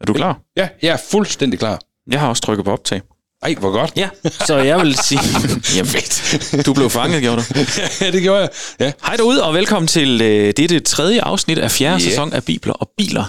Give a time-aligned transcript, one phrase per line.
[0.00, 0.38] Er du klar?
[0.56, 1.80] Ja, jeg er fuldstændig klar.
[2.10, 3.02] Jeg har også trykket på optag.
[3.42, 3.92] Ej, hvor godt.
[3.96, 4.08] Ja,
[4.46, 5.20] så jeg vil sige...
[5.76, 6.66] Jamen, fedt.
[6.66, 7.44] Du blev fanget, gjorde du.
[8.00, 8.48] ja, det gjorde jeg.
[8.80, 8.92] Ja.
[9.04, 12.10] Hej derude, og velkommen til øh, dette tredje afsnit af fjerde Ja.
[12.10, 13.24] sæson af Bibler og Biler.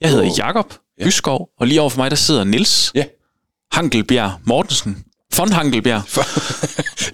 [0.00, 0.38] Jeg hedder Åh.
[0.38, 3.04] Jakob Byskov, og lige over for mig, der sidder Nils Ja.
[3.72, 5.04] Hankelbjerg Mortensen.
[5.36, 6.02] Von Hankelbjerg.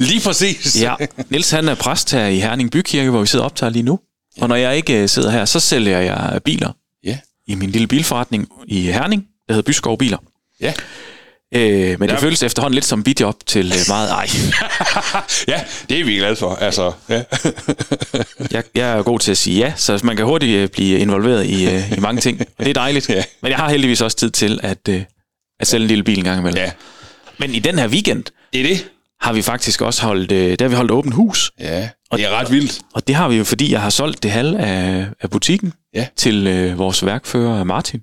[0.09, 0.83] Lige præcis.
[0.83, 0.95] Ja,
[1.31, 3.99] Nils han er præst her i Herning Bykirke, hvor vi sidder og optager lige nu.
[4.41, 6.73] Og når jeg ikke øh, sidder her, så sælger jeg biler Ja.
[7.49, 10.19] I min lille bilforretning i Herning, der hedder Byskov Biler.
[10.61, 10.73] Ja.
[11.55, 12.21] Øh, men det Ja.
[12.21, 14.29] føles efterhånden lidt som bidjob til øh, meget ej.
[15.49, 16.55] ja, det er vi glade for.
[16.55, 17.23] Altså, ja.
[18.57, 21.47] Jeg, jeg er god til at sige ja, så man kan hurtigt øh, blive involveret
[21.47, 22.41] i, øh, i mange ting.
[22.41, 23.09] Og det er dejligt.
[23.09, 23.25] Ja.
[23.43, 25.03] Men jeg har heldigvis også tid til at, øh,
[25.61, 26.59] at sælge en lille bil en gang imellem.
[26.65, 26.71] ja,
[27.39, 28.89] Men i den her weekend det er det.
[29.21, 31.53] Har vi faktisk også holdt, øh, der har vi holdt åbent hus.
[31.61, 32.81] Ja, det er ret vildt.
[32.95, 36.07] Og det har vi jo, fordi jeg har solgt det halve af, af butikken Ja.
[36.17, 38.01] til øh, vores værkfører Martin,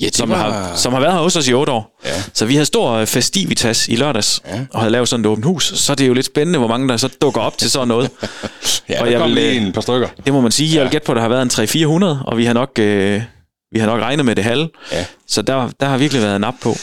[0.00, 2.00] Ja, som, har, som har været her hos os i otte år.
[2.04, 2.22] Ja.
[2.34, 4.60] Så vi havde stor øh, festivitas i lørdags, Ja.
[4.70, 5.72] og havde lavet sådan et åbent hus.
[5.76, 8.10] Så er det jo lidt spændende, hvor mange der så dukker op til sådan noget.
[8.88, 10.08] Ja, og jeg kom vil, lige øh, en par stykker.
[10.24, 10.74] Det må man sige.
[10.76, 13.22] Jeg vil gætte på, at der har været en 300-400, og vi har nok, øh,
[13.72, 14.68] vi har nok regnet med det halve.
[14.92, 15.04] Ja.
[15.28, 16.76] Så der, der har virkelig været nap på.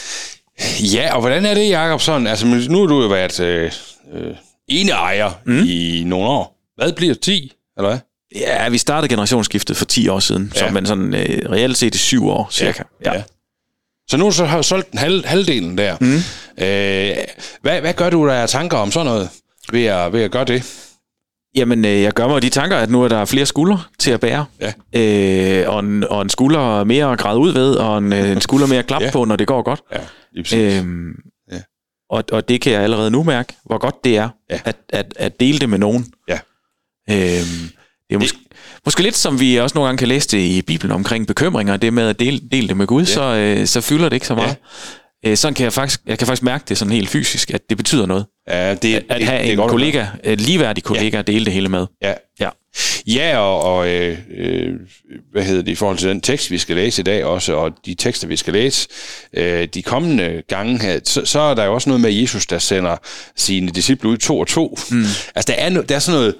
[0.94, 2.00] Ja, og hvordan er det, Jacob?
[2.00, 3.72] Sådan, altså, nu har du jo været øh,
[4.12, 4.34] øh,
[4.68, 5.62] ene ejer mm.
[5.66, 6.58] i nogle år.
[6.76, 7.22] Hvad bliver det?
[7.22, 7.98] 10, eller hvad?
[8.36, 10.60] Ja, vi startede generationsskiftet for 10 år siden, ja.
[10.60, 10.68] Ja.
[10.68, 12.82] så men sådan øh, reelt set i 7 år cirka.
[13.04, 13.22] Ja.
[14.10, 15.96] Så nu så har du solgt den halv, halvdelen der.
[16.00, 16.14] Mm.
[16.64, 17.16] Øh,
[17.62, 19.28] hvad, hvad gør du der af tanker om sådan noget,
[19.72, 20.91] ved at, ved at gøre det?
[21.56, 24.20] Jamen, øh, jeg gør mig de tanker, at nu er der flere skuldre til at
[24.20, 24.44] bære.
[24.60, 24.72] Ja.
[25.62, 28.40] Øh, og, en, og en skulder mere at græde ud ved, og en, øh, en
[28.40, 29.10] skulder mere at klappe Ja.
[29.12, 29.80] på, når det går godt.
[29.92, 29.98] Ja,
[30.32, 30.78] lige.
[30.78, 31.12] Øhm,
[31.52, 31.60] Ja.
[32.10, 34.60] og, og det kan jeg allerede nu mærke, hvor godt det er, Ja.
[34.64, 36.06] at, at, at dele det med nogen.
[36.28, 36.38] Ja.
[37.10, 37.68] Øhm,
[38.08, 38.38] det er måske,
[38.84, 41.92] måske lidt som vi også nogle gange kan læse det i Bibelen omkring bekymringer, det
[41.92, 43.06] med at dele, dele det med Gud, ja.
[43.06, 44.56] så, øh, så fylder det ikke så meget.
[45.24, 45.30] Ja.
[45.30, 47.76] Øh, sådan kan jeg faktisk, jeg kan faktisk mærke det sådan helt fysisk, at det
[47.76, 48.26] betyder noget.
[48.48, 51.26] Ja, det, At det, have det er en godt at kollega, en ligeværdig kollega, at
[51.26, 51.86] dele det hele med.
[52.02, 52.12] Ja.
[52.40, 52.48] Ja.
[53.06, 54.68] Ja, og, og øh, øh,
[55.32, 57.72] hvad hedder det, i forhold til den tekst, vi skal læse i dag også, og
[57.86, 58.88] de tekster, vi skal læse
[59.36, 62.58] øh, de kommende gange her, så, så er der jo også noget med Jesus, der
[62.58, 62.96] sender
[63.36, 64.78] sine disciple ud to og to.
[64.90, 64.98] Mm.
[65.34, 66.34] Altså, der er, no, der er sådan noget,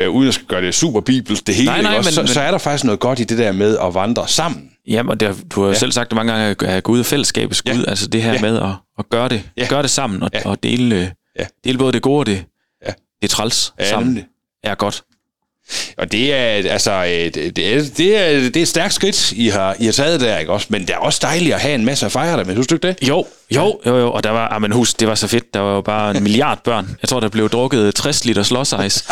[0.00, 2.28] øh, uden at gøre det super bibelsk, det hele, Nej, nej, også, men- så, men-
[2.28, 4.68] så er der faktisk noget godt i det der med at vandre sammen.
[4.88, 5.74] Jamen, og det, du har ja.
[5.74, 7.90] selv sagt det mange gange, at Gud er fællesskabets Gud, Ja.
[7.90, 8.40] altså det her Ja.
[8.40, 8.68] med at,
[8.98, 9.66] at gøre det, Ja.
[9.68, 10.48] gøre det sammen, og, Ja.
[10.48, 11.06] og dele, øh,
[11.38, 11.44] Ja.
[11.64, 12.44] dele både det gode og det,
[12.86, 12.92] Ja.
[13.22, 14.24] det træls Ja, sammen, nemlig.
[14.64, 15.02] er godt.
[15.98, 19.48] Og det er, altså, øh, det, er, det, er, det er et stærkt skridt, I
[19.48, 20.66] har, I har taget der, ikke også?
[20.70, 22.54] Men det er også dejligt at have en masse at fejre det med.
[22.54, 23.08] Synes du ikke det?
[23.08, 25.60] Jo, jo, jo, jo, og der var, ah, men husk, det var så fedt, der
[25.60, 26.96] var jo bare en milliard børn.
[27.02, 29.08] Jeg tror, der blev drukket 60 liter slåsejs,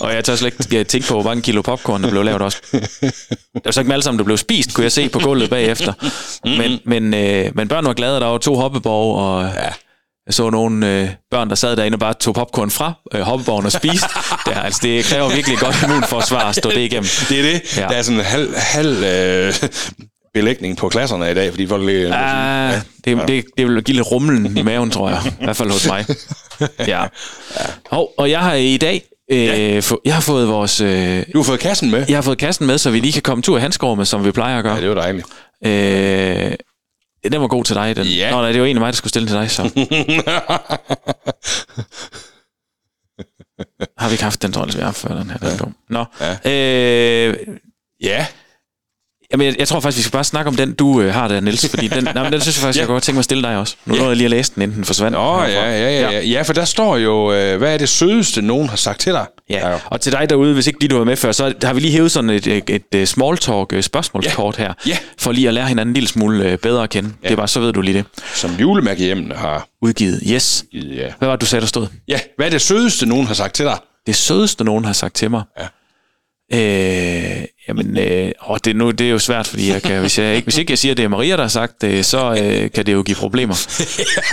[0.00, 2.42] og jeg tør slet ikke jeg tænke på, hvor mange kilo popcorn, der blev lavet
[2.42, 2.58] også.
[2.72, 5.50] Det var så ikke dem alle sammen, der blev spist, kunne jeg se på gulvet
[5.50, 5.92] bagefter.
[6.44, 9.68] Men, men, øh, men børn var glade, der var to hoppeborg, og ja.
[10.26, 13.66] Jeg så nogle øh, børn, der sad derinde og bare tog popcorn fra øh, hoppeborgen
[13.66, 14.06] og spiste.
[14.46, 17.08] det, altså, det kræver virkelig godt immunforsvar at stå det igennem.
[17.28, 17.76] Det er det.
[17.76, 17.82] Ja.
[17.82, 17.88] Ja.
[17.88, 19.54] Der er sådan en halv, halv øh,
[20.34, 22.14] belægning på klasserne i dag, fordi folk ligger...
[22.16, 25.20] Ah, det, det, det vil give lidt rumlen i maven, tror jeg.
[25.40, 26.04] I hvert fald hos mig.
[26.86, 27.04] Ja.
[27.90, 29.02] Og, og jeg har i dag...
[29.30, 30.80] Øh, få, jeg har fået vores...
[30.80, 32.04] Øh, Du har fået kassen med.
[32.08, 34.24] jeg har fået kassen med, så vi lige kan komme tur i Hanskov med, som
[34.24, 34.80] vi plejer at Ja, gøre.
[34.80, 35.26] det var dejligt.
[35.66, 36.52] Øh,
[37.32, 38.06] den var god til dig, den.
[38.06, 38.30] Ja.
[38.30, 39.62] Nå, nej, det var egentlig mig, der skulle stille til dig, så.
[43.98, 45.38] har vi ikke haft den, tror jeg, vi har haft før, den her.
[45.38, 45.76] Den er dum.
[45.88, 46.04] Nå.
[46.20, 46.50] Ja.
[46.50, 47.36] Øh,
[48.00, 48.26] ja.
[49.34, 51.40] Jamen, jeg, jeg tror faktisk, vi skal bare snakke om den, du øh, har der,
[51.40, 52.82] Niels, fordi den, nej, men den synes jeg faktisk, Ja.
[52.82, 53.76] jeg godt tænke mig at stille dig også.
[53.86, 55.16] Nu nåede jeg lige at læse den, inden den forsvandt.
[55.16, 56.20] Åh, ja, ja, ja, ja.
[56.20, 59.26] Ja, for der står jo, øh, hvad er det sødeste, nogen har sagt til dig?
[59.50, 61.80] Ja, og til dig derude, hvis ikke lige du var med før, så har vi
[61.80, 64.96] lige hævet sådan et, et, et, et small talk øh, spørgsmålskort her, Ja.
[65.18, 67.10] for lige at lære hinanden en lille smule øh, bedre at kende.
[67.22, 68.04] Det er bare, så ved du lige det.
[68.34, 70.64] Som julemærkehjemmene har Udgivet, yes.
[70.72, 71.08] ja.
[71.18, 71.86] Hvad var det, du sagde, der stod?
[72.08, 73.78] Ja, hvad er det sødeste, nogen har sagt til dig?
[74.06, 75.42] Det sødeste, nogen har sagt til mig.
[75.60, 75.66] Ja.
[76.52, 80.34] Øh, jamen, øh, åh, det, nu, det er jo svært, fordi jeg kan, hvis, jeg
[80.36, 82.70] ikke, hvis ikke jeg siger, at det er Maria, der har sagt det, så øh,
[82.70, 83.54] kan det jo give problemer.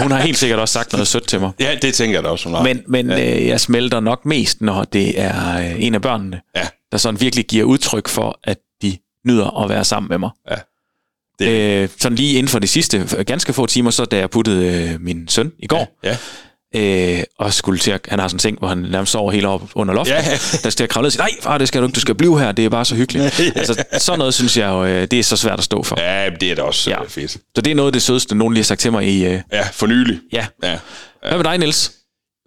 [0.02, 1.52] Hun har helt sikkert også sagt noget sødt til mig.
[1.60, 2.64] Ja, det tænker jeg da også, hun har.
[2.64, 3.36] Men, men ja.
[3.40, 6.68] øh, jeg smelter nok mest, når det er øh, en af børnene, Ja.
[6.92, 8.98] der sådan virkelig giver udtryk for, at de
[9.28, 10.30] nyder at være sammen med mig.
[10.52, 10.56] Ja.
[11.40, 11.82] Det.
[11.84, 14.90] Øh, sådan lige inden for de sidste øh, ganske få timer, så da jeg puttede
[14.94, 16.18] øh, min søn i går, Ja.
[16.76, 19.46] Øh, og skulle til at, han har sådan en seng, hvor han nærmest sover helt
[19.46, 20.24] op under loftet, Ja.
[20.64, 22.40] der skal jeg kravle og sige, nej far, det skal du ikke, du skal blive
[22.40, 23.40] her, det er bare så hyggeligt.
[23.56, 26.02] altså, sådan noget synes jeg jo, øh, det er så svært at stå for.
[26.02, 26.96] Ja, det er da også Ja.
[27.02, 27.06] ja.
[27.08, 27.32] fedt.
[27.32, 29.40] Så det er noget af det sødeste, nogen lige har sagt til mig i, øh,
[29.52, 30.20] Ja, for nylig.
[30.34, 30.46] ja.
[30.64, 30.78] Ja.
[31.28, 31.92] Hvad med dig, Niels?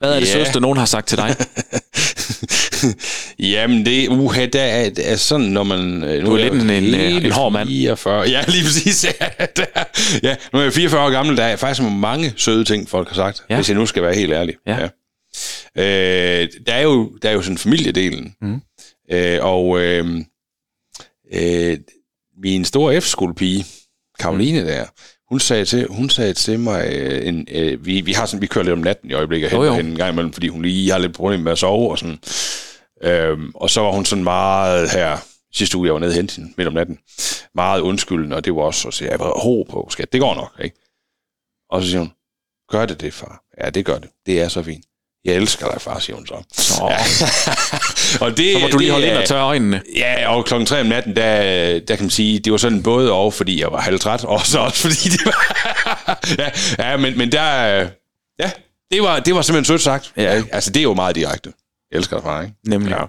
[0.05, 0.33] Hvad er det Ja.
[0.33, 1.37] sødeste, nogen har sagt til dig?
[3.53, 6.05] Jamen, det uha, der er, er sådan, når man...
[6.05, 7.69] øh, Nu Du er jeg lidt en- en, øh, en hård mand.
[7.69, 8.29] 44.
[8.29, 9.05] Ja, lige præcis.
[9.05, 9.65] Ja, der,
[10.23, 13.15] ja, nu er jeg 44 år gammel, der er faktisk mange søde ting, folk har
[13.15, 13.55] sagt, Ja.
[13.57, 14.55] hvis jeg nu skal være helt ærlig.
[14.67, 14.77] Ja.
[14.81, 14.89] Ja.
[16.43, 18.35] Øh, der, er jo, der er jo sådan familiedelen.
[18.41, 18.61] Mhm.
[19.13, 20.21] Øh, og øh,
[21.35, 21.79] øh,
[22.43, 23.65] min store F-skolepige,
[24.21, 24.85] Karoline der,
[25.31, 28.47] hun sagde til, hun sagde til mig, øh, en, øh, vi, vi, har sådan, vi
[28.47, 29.75] kører lidt om natten i øjeblikket hen Jo, jo.
[29.75, 32.19] en gang imellem, fordi hun lige har lidt problemer med at sove og sådan.
[33.03, 35.19] Øhm, og så var hun sådan meget her,
[35.55, 36.99] sidste uge jeg var nede hente hende midt om natten,
[37.55, 40.35] meget undskyldende, og det var også, så siger jeg, bare ro på, skat, det går
[40.35, 40.77] nok, ikke?
[41.71, 42.13] Og så siger hun,
[42.71, 43.43] gør det det, far?
[43.65, 44.09] Ja, det gør det.
[44.27, 44.85] Det er så fint.
[45.25, 46.43] Jeg elsker dig, far, siger hun så.
[46.53, 46.99] Så, Ja.
[48.21, 49.83] og det, så må du lige holde ind og tørre øjnene.
[49.97, 53.13] Ja, og klokken 3 om natten, der, der kan man sige, det var sådan både
[53.13, 55.55] og, fordi jeg var halvtræt, og så også fordi det var...
[56.39, 56.51] ja,
[56.91, 57.53] ja, men, men der...
[58.39, 58.51] Ja,
[58.91, 60.13] det var, det var simpelthen sødt sagt.
[60.17, 60.43] Ja.
[60.53, 61.53] Altså, det er jo meget direkte.
[61.91, 62.55] Jeg elsker dig, far, ikke?
[62.67, 62.91] Nemlig.
[62.91, 63.05] Ja.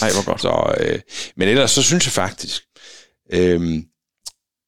[0.00, 0.40] Nej, hvor godt.
[0.40, 0.98] Så, øh,
[1.36, 2.62] men ellers så synes jeg faktisk,
[3.32, 3.60] øh,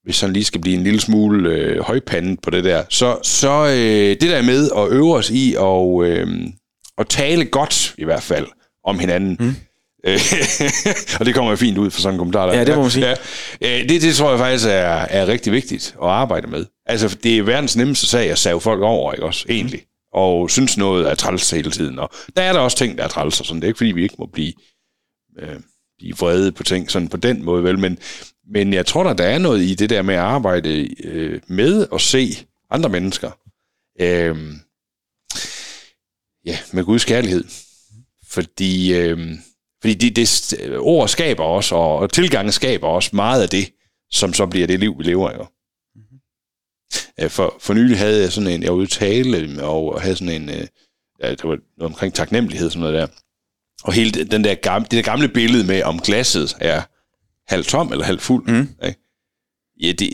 [0.04, 3.66] hvis sådan lige skal blive en lille smule øh, højpandet på det der, så, så
[3.66, 6.28] øh, det der med at øve os i og, øh,
[6.98, 8.46] at tale godt i hvert fald
[8.88, 9.36] om hinanden.
[9.40, 9.54] Mm.
[11.20, 12.58] Og det kommer jo fint ud for sådan en kommentar der.
[12.58, 13.06] Ja, det må man sige.
[13.60, 16.66] Ja, det, det tror jeg faktisk er, er rigtig vigtigt at arbejde med.
[16.86, 19.82] Altså, det er verdens nemmeste sag at save folk over, ikke også, egentlig.
[20.12, 21.98] Og synes noget er træls hele tiden.
[21.98, 23.60] Og der er der også ting, der er træls og sådan.
[23.60, 24.52] Det er ikke, fordi vi ikke må blive
[25.38, 25.56] øh,
[25.98, 27.78] blive vrede på ting sådan på den måde, vel?
[27.78, 27.98] Men,
[28.52, 31.86] men jeg tror da, der er noget i det der med at arbejde øh, med
[31.92, 32.36] at se
[32.70, 33.30] andre mennesker.
[34.00, 34.36] Øh,
[36.46, 37.44] ja, med Guds kærlighed.
[38.28, 39.18] Fordi, øh,
[39.80, 43.72] fordi det, det, ord skaber også, og, og tilgangen skaber også meget af det,
[44.10, 45.32] som så bliver det liv, vi lever.
[45.34, 45.46] Jo.
[47.20, 50.16] Øh, For, for nylig havde jeg sådan en, jeg var ude at tale, og havde
[50.16, 50.66] sådan en, øh,
[51.22, 53.06] ja, det var noget omkring taknemmelighed, sådan noget der.
[53.84, 56.82] Og hele den- der gamle, det der gamle billede med, om glasset er
[57.46, 58.46] halvt tom eller halvt fuld.
[58.48, 58.68] Mm.
[58.86, 59.00] Ikke?
[59.80, 60.10] Ja, det,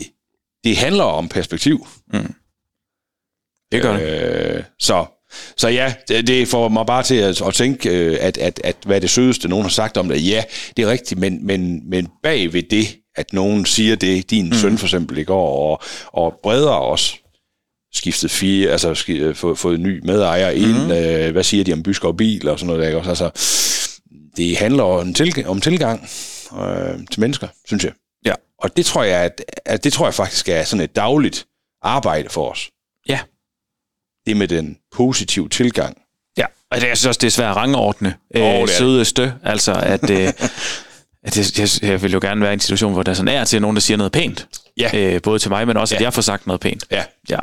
[0.63, 1.87] det handler om perspektiv.
[3.71, 4.55] Det gør det.
[4.57, 5.05] Øh, så,
[5.57, 9.01] så ja, det, får mig bare til at, at tænke, øh, at, at, at hvad
[9.01, 10.27] det sødeste, nogen har sagt om det.
[10.29, 10.43] Ja,
[10.77, 14.53] det er rigtigt, men, men, men bag ved det, at nogen siger det, din mm.
[14.53, 17.15] søn for eksempel i går, og, og bredere også,
[17.93, 20.91] skiftet fire, altså sk- øh, fået, fået ny medejer ind, Mhm.
[20.91, 23.09] øh, hvad siger de om Byskov Bil og sådan noget der, ikke også?
[23.09, 23.29] Altså,
[24.37, 26.09] det handler om, tilg- om tilgang
[26.61, 27.91] øh, til mennesker, synes jeg.
[28.25, 28.33] Ja.
[28.59, 31.45] Og det tror jeg, at, at det tror jeg faktisk er sådan et dagligt
[31.81, 32.69] arbejde for os.
[33.09, 33.19] Ja.
[34.27, 35.97] Det med den positive tilgang.
[36.37, 39.33] Ja, og det, jeg synes også, det er svært at rangordne øh, det sødeste.
[39.43, 40.33] Altså, at, øh,
[41.23, 43.43] at jeg, jeg, jeg vil jo gerne være i en situation, hvor der sådan er
[43.43, 44.47] til nogen, der siger noget pænt.
[44.77, 44.89] Ja.
[44.93, 46.05] Øh, både til mig, men også, at Ja.
[46.05, 46.83] jeg får sagt noget pænt.
[46.91, 47.03] Ja.
[47.29, 47.39] Ja.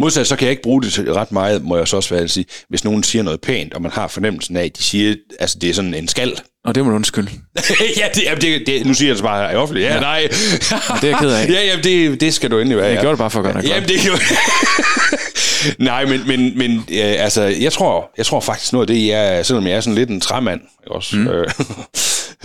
[0.00, 2.24] Modsat, så kan jeg ikke bruge det til ret meget, må jeg så også være
[2.24, 2.46] at sige.
[2.68, 5.70] Hvis nogen siger noget pænt, og man har fornemmelsen af, at de siger, altså det
[5.70, 6.40] er sådan en skal.
[6.64, 7.30] Og det må du undskylde.
[8.00, 9.86] ja, det, jamen, det, det, nu siger jeg det bare her i offentligt.
[9.88, 10.00] Ja, ja.
[10.00, 10.28] nej.
[10.30, 11.48] det er jeg ked af.
[11.54, 12.86] ja, jamen, det, det skal du endelig være.
[12.86, 13.00] Jeg ja.
[13.00, 13.88] gjorde det bare for at gøre noget Jamen, godt.
[13.92, 14.20] det gjorde
[15.78, 19.46] Nej, men, men, men øh, altså, jeg tror, jeg tror faktisk noget af det, jeg,
[19.46, 21.28] selvom jeg er sådan lidt en træmand, også, mm.
[21.28, 21.50] øh,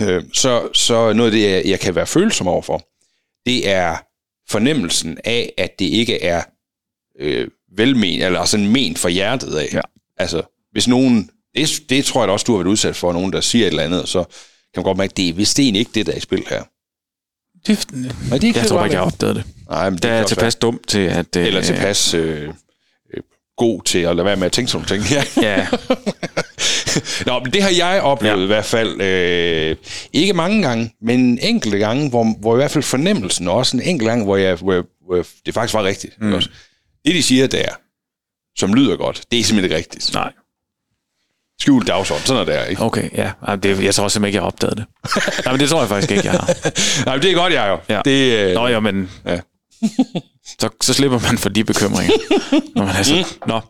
[0.00, 2.82] øh, så, så noget af det, jeg, jeg kan være følsom overfor,
[3.46, 3.96] det er
[4.50, 6.42] fornemmelsen af, at det ikke er
[7.20, 9.68] øh, velmen, eller altså en men for hjertet af.
[9.72, 9.80] Ja.
[10.16, 13.32] Altså, hvis nogen, det, det tror jeg da også, du har været udsat for, nogen,
[13.32, 14.24] der siger et eller andet, så
[14.74, 16.44] kan man godt mærke, at det er vist egentlig ikke det, der er i spil
[16.50, 16.62] her.
[17.66, 17.86] Det,
[18.28, 19.44] Nej, det jeg tror ikke, jeg har opdaget det.
[19.70, 21.36] Nej, men det Der er godt tilpas dumt til, at...
[21.36, 22.54] Øh, eller tilpas øh, øh,
[23.56, 25.16] god til at lade være med at tænke sådan nogle ting.
[25.16, 25.24] Ja.
[25.48, 25.66] Ja,
[27.26, 28.42] Nå, men det har jeg oplevet Ja.
[28.42, 29.00] i hvert fald.
[29.00, 29.76] Øh,
[30.12, 33.82] ikke mange gange, men enkelte gange, hvor, hvor i hvert fald fornemmelsen, og også en
[33.82, 36.20] enkelt gang, hvor, jeg, hvor, jeg, hvor jeg, det faktisk var rigtigt.
[36.20, 36.32] Mm.
[36.32, 36.48] Også.
[37.04, 37.68] Det, de siger der,
[38.58, 40.14] som lyder godt, det er simpelthen ikke rigtigt.
[40.14, 40.32] nej.
[41.60, 42.82] Skjult dagsorden, sådan er det, ikke?
[42.82, 43.30] Okay, ja.
[43.46, 44.84] Ej, Det, jeg tror simpelthen ikke, jeg har opdaget det.
[45.44, 46.54] Nej, men det tror jeg faktisk ikke, jeg har.
[47.04, 47.94] Nej, men det er godt, jeg jo.
[47.94, 48.00] Ja.
[48.04, 49.10] Det, øh, Nå, ja, men...
[49.26, 49.40] Ja.
[50.60, 52.12] så, så slipper man for de bekymringer.
[52.76, 53.60] Når man er så, Nå,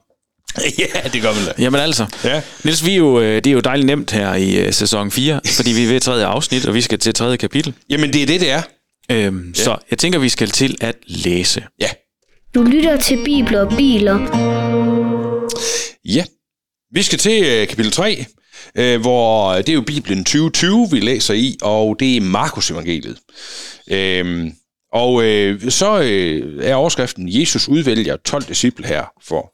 [0.79, 1.53] ja, det gør man da.
[1.59, 2.07] jamen altså.
[2.25, 2.43] Ja.
[2.65, 5.41] Niels, vi er jo, øh, det er jo dejligt nemt her i øh, sæson 4,
[5.57, 7.75] fordi vi er ved tredje afsnit, og vi skal til tredje kapitel.
[7.91, 8.63] Jamen, det er det, det er.
[9.11, 9.63] Øhm, ja.
[9.65, 11.63] Så jeg tænker, vi skal til at læse.
[11.81, 11.89] Ja.
[12.55, 14.19] Du lytter til Bibler og Biler.
[16.05, 16.25] Ja.
[16.93, 18.25] Vi skal til øh, kapitel 3,
[18.79, 23.19] øh, hvor det er jo Bibelen 2020, vi læser i, og det er Markus evangeliet.
[23.91, 24.53] Øhm,
[24.95, 29.53] og øh, så øh, er overskriften, Jesus udvælger 12 disciple her for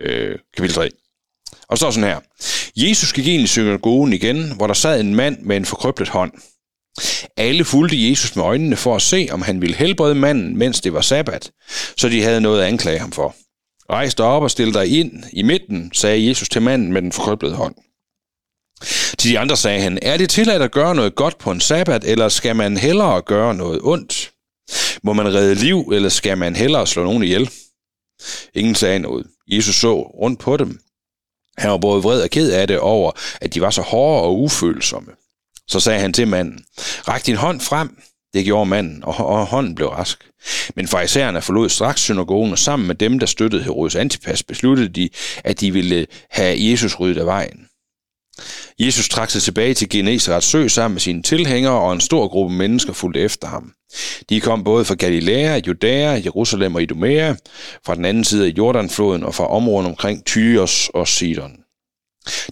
[0.00, 0.90] øh, kapitel 3.
[1.68, 2.20] Og så står sådan her.
[2.76, 6.32] Jesus gik ind i synagogen igen, hvor der sad en mand med en forkrøblet hånd.
[7.36, 10.92] Alle fulgte Jesus med øjnene for at se, om han ville helbrede manden, mens det
[10.92, 11.50] var sabbat,
[11.96, 13.34] så de havde noget at anklage ham for.
[13.90, 17.12] Rejs dig op og stil dig ind i midten, sagde Jesus til manden med den
[17.12, 17.74] forkrøblede hånd.
[19.18, 22.04] Til de andre sagde han, er det tilladt at gøre noget godt på en sabbat,
[22.04, 24.32] eller skal man hellere gøre noget ondt?
[25.02, 27.50] Må man redde liv, eller skal man hellere slå nogen ihjel?
[28.54, 29.26] Ingen sagde noget.
[29.46, 30.80] Jesus så rundt på dem.
[31.58, 34.40] Han var både vred og ked af det over, at de var så hårde og
[34.40, 35.12] ufølsomme.
[35.68, 36.64] Så sagde han til manden,
[37.08, 38.02] ræk din hånd frem.
[38.34, 40.30] Det gjorde manden, og hånden blev rask.
[40.74, 45.10] Men farisæerne forlod straks synagogen, og sammen med dem, der støttede Herodes Antipas, besluttede de,
[45.44, 47.67] at de ville have Jesus ryddet af vejen.
[48.78, 52.54] Jesus trak sig tilbage til Genesarets sø sammen med sine tilhængere, og en stor gruppe
[52.54, 53.72] mennesker fulgte efter ham.
[54.28, 57.34] De kom både fra Galilea, Judæa, Jerusalem og Idumea,
[57.86, 61.52] fra den anden side af Jordanfloden og fra områden omkring Tyros og Sidon.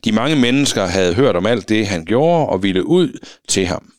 [0.04, 3.92] De mange mennesker havde hørt om alt det, han gjorde, og ville ud til ham.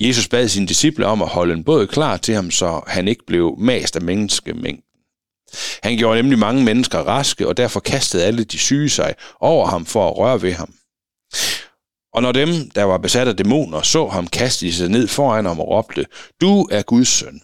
[0.00, 3.26] Jesus bad sine disciple om at holde en båd klar til ham, så han ikke
[3.26, 4.84] blev mast af menneskemængden.
[5.82, 9.86] Han gjorde nemlig mange mennesker raske, og derfor kastede alle de syge sig over ham
[9.86, 10.74] for at røre ved ham.
[12.12, 15.44] Og når dem, der var besat af dæmoner, så ham, kastede de sig ned foran
[15.44, 16.06] ham og råbte,
[16.40, 17.40] Du er Guds søn.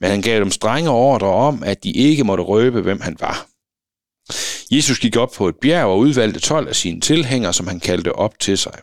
[0.00, 3.46] Men han gav dem strenge ordre om, at de ikke måtte røbe, hvem han var.
[4.70, 8.12] Jesus gik op på et bjerg og udvalgte 12 af sine tilhængere, som han kaldte
[8.14, 8.78] op til sig.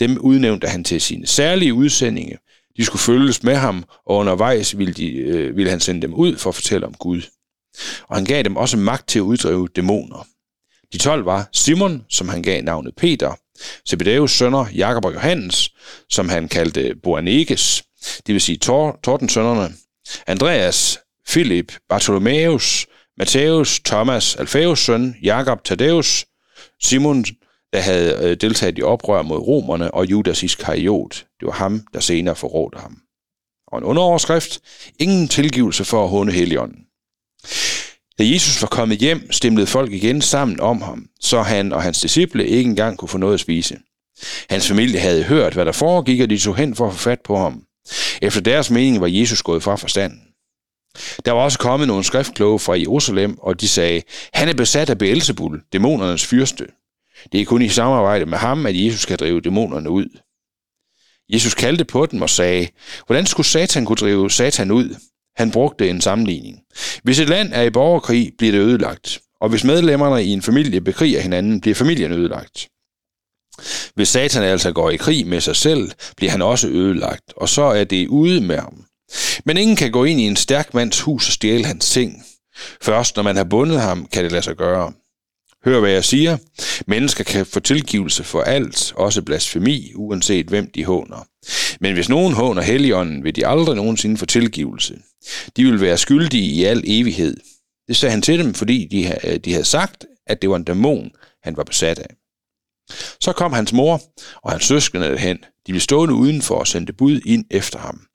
[0.00, 2.38] Dem udnævnte han til sine særlige udsendinge.
[2.76, 6.36] De skulle følges med ham, og undervejs ville, de, øh, ville han sende dem ud
[6.36, 7.22] for at fortælle om Gud.
[8.08, 10.26] Og han gav dem også magt til at uddrive dæmoner.
[10.92, 13.34] De 12 var Simon, som han gav navnet Peter,
[13.88, 15.70] Zebedeus sønner Jakob og Johannes,
[16.10, 17.84] som han kaldte Boanerges,
[18.26, 19.74] det vil sige Tor, Tordensønnerne,
[20.26, 22.86] Andreas, Philip, Bartholomeus,
[23.18, 26.26] Matthæus, Thomas, Alfæus søn, Jakob, Thaddeus,
[26.82, 27.24] Simon,
[27.72, 31.26] der havde øh, deltaget i oprør mod romerne, og Judas Iskariot.
[31.40, 32.98] Det var ham, der senere forrådte ham.
[33.66, 34.60] Og en underoverskrift,
[34.98, 36.78] ingen tilgivelse for at håne Helligånden.
[38.18, 42.00] Da Jesus var kommet hjem, stemlede folk igen sammen om ham, så han og hans
[42.00, 43.78] disciple ikke engang kunne få noget at spise.
[44.50, 47.20] Hans familie havde hørt, hvad der foregik, og de tog hen for at få fat
[47.20, 47.62] på ham.
[48.22, 50.20] Efter deres mening var Jesus gået fra forstanden.
[51.24, 54.98] Der var også kommet nogle skriftkloge fra Jerusalem, og de sagde, han er besat af
[54.98, 56.66] Beelzebul, dæmonernes fyrste.
[57.32, 60.06] Det er kun i samarbejde med ham, at Jesus kan drive dæmonerne ud.
[61.28, 62.68] Jesus kaldte på dem og sagde,
[63.06, 64.96] hvordan skulle Satan kunne drive Satan ud?
[65.36, 66.60] Han brugte en sammenligning.
[67.02, 69.20] Hvis et land er i borgerkrig, bliver det ødelagt.
[69.40, 72.68] Og hvis medlemmerne i en familie bekriger hinanden, bliver familien ødelagt.
[73.94, 77.62] Hvis Satan altså går i krig med sig selv, bliver han også ødelagt, og så
[77.62, 78.84] er det ude med ham.
[79.44, 82.24] Men ingen kan gå ind i en stærk mands hus og stjæle hans ting.
[82.82, 84.92] Først når man har bundet ham, kan det lade sig gøre.
[85.64, 86.36] Hør hvad jeg siger.
[86.86, 91.26] Mennesker kan få tilgivelse for alt, også blasfemi, uanset hvem de håner.
[91.80, 94.98] Men hvis nogen håner Helligånden, vil de aldrig nogensinde få tilgivelse.
[95.56, 97.36] De vil være skyldige i al evighed.
[97.88, 100.64] Det sagde han til dem, fordi de, øh, de havde sagt, at det var en
[100.64, 101.10] dæmon,
[101.42, 102.14] han var besat af.
[103.20, 104.02] Så kom hans mor
[104.42, 105.38] og hans søskende hen.
[105.66, 108.06] De blev stående udenfor og sendte bud ind efter ham.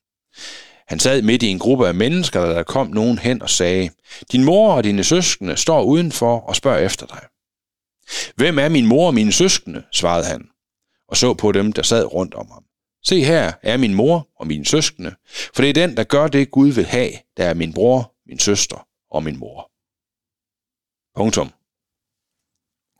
[0.87, 3.89] Han sad midt i en gruppe af mennesker, der kom nogen hen og sagde,
[4.31, 7.21] Din mor og dine søskende står udenfor og spørger efter dig.
[8.35, 9.83] Hvem er min mor og mine søskende?
[9.91, 10.47] svarede han,
[11.07, 12.63] og så på dem, der sad rundt om ham.
[13.05, 15.15] Se her er min mor og mine søskende,
[15.55, 18.39] for det er den, der gør det, Gud vil have, der er min bror, min
[18.39, 19.71] søster og min mor.
[21.15, 21.51] Punktum.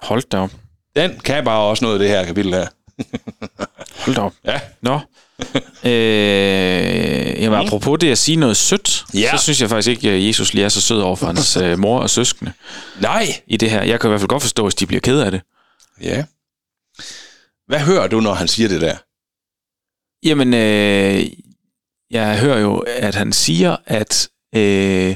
[0.02, 0.52] Hold da op.
[0.96, 2.68] Den kan bare også noget det her kapitel her.
[4.06, 4.34] Hold da op.
[4.46, 4.62] Ja.
[4.82, 5.00] Nå.
[5.84, 9.38] øh, jamen, apropos det at sige noget sødt, Ja.
[9.38, 11.80] så synes jeg faktisk ikke, at Jesus lige er så sød over for hans øh,
[11.80, 12.54] mor og søskende
[13.02, 13.42] Nej.
[13.48, 13.84] i det her.
[13.84, 15.42] Jeg kan i hvert fald godt forstå, hvis de bliver ked af det.
[16.02, 16.26] Ja.
[17.68, 18.98] Hvad hører du, når han siger det der?
[20.24, 21.26] Jamen, øh,
[22.12, 24.30] jeg hører jo, at han siger, at...
[24.56, 25.16] Øh,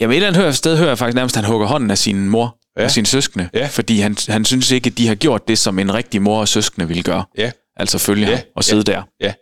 [0.00, 1.98] jamen, et eller andet hører, sted hører jeg faktisk nærmest, at han hugger hånden af
[1.98, 2.80] sin mor ja.
[2.80, 2.84] Ja.
[2.86, 3.48] og sine søskende.
[3.54, 3.66] Ja.
[3.66, 6.48] Fordi han, han synes ikke, at de har gjort det, som en rigtig mor og
[6.48, 7.24] søskende ville gøre.
[7.38, 7.50] Ja.
[7.76, 8.36] Altså følge Ja.
[8.36, 9.02] ham og sidde der.
[9.20, 9.34] Ja.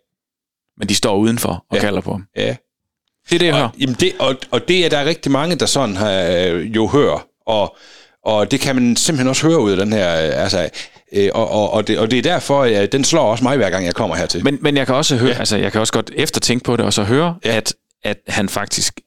[0.78, 1.80] Men de står udenfor og Ja.
[1.80, 2.25] kalder på ham.
[2.37, 2.56] Ja.
[3.28, 3.68] Det er det, jeg hører.
[3.68, 7.26] Og, jamen det, og, og det er der rigtig mange, der sådan øh, jo hører.
[7.47, 7.76] Og,
[8.25, 10.26] og det kan man simpelthen også høre ud af den her...
[10.26, 10.68] Øh, altså,
[11.12, 13.71] øh, og, og, og, det, og det er derfor, at den slår også mig, hver
[13.71, 14.45] gang jeg kommer hertil.
[14.45, 15.38] Men, men jeg kan også høre, ja.
[15.38, 17.57] altså jeg kan også godt eftertænke på det, og så høre, ja.
[17.57, 17.75] At,
[18.05, 19.00] at han faktisk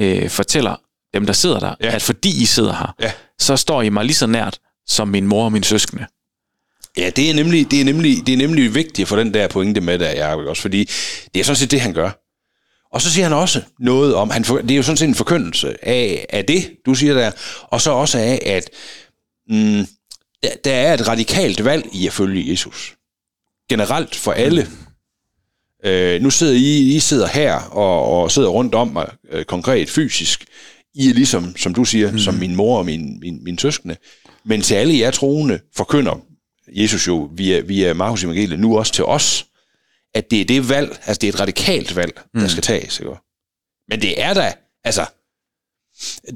[0.00, 0.76] øh, fortæller
[1.14, 1.74] dem, der sidder der.
[1.80, 1.94] Ja.
[1.94, 3.12] at fordi I sidder her, Ja.
[3.38, 6.06] så står I mig lige så nært som min mor og min søskende.
[6.98, 9.80] Ja, det er nemlig, det er nemlig, det er nemlig vigtigt for den der pointe
[9.80, 10.90] med der, Jacob, også, fordi
[11.34, 12.10] det er sådan set det, han gør.
[12.94, 15.14] Og så siger han også noget om, han, for- det er jo sådan set en
[15.14, 17.30] forkyndelse af, af det, du siger der,
[17.62, 18.70] og så også af, at
[19.50, 19.86] mm,
[20.42, 22.94] der, der er et radikalt valg i at følge Jesus.
[23.68, 24.68] Generelt for alle.
[25.84, 29.90] Øh, nu sidder I, I sidder her og, og sidder rundt om mig øh, konkret
[29.90, 30.44] fysisk.
[30.94, 32.18] I er ligesom, som du siger, mm.
[32.18, 33.96] som min mor og min, min, min søskende.
[34.44, 36.20] Men til alle jer troende forkynder
[36.68, 39.46] Jesus jo via, via Markus evangeliet nu også til os,
[40.14, 42.48] at det er det valg, altså det er et radikalt valg, der mm.
[42.48, 43.00] skal tages.
[43.00, 43.12] Ikke?
[43.88, 44.52] Men det er da,
[44.84, 45.06] altså,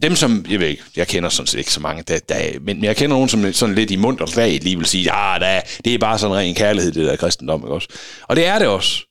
[0.03, 2.85] dem som, jeg ved ikke, jeg kender sådan set ikke så mange, der, der, men
[2.85, 5.61] jeg kender nogen, som sådan lidt i mund og slag lige vil sige, ja, der,
[5.85, 7.89] det er bare sådan en ren kærlighed, det der kristendom, ikke også?
[8.23, 9.07] Og det er det også.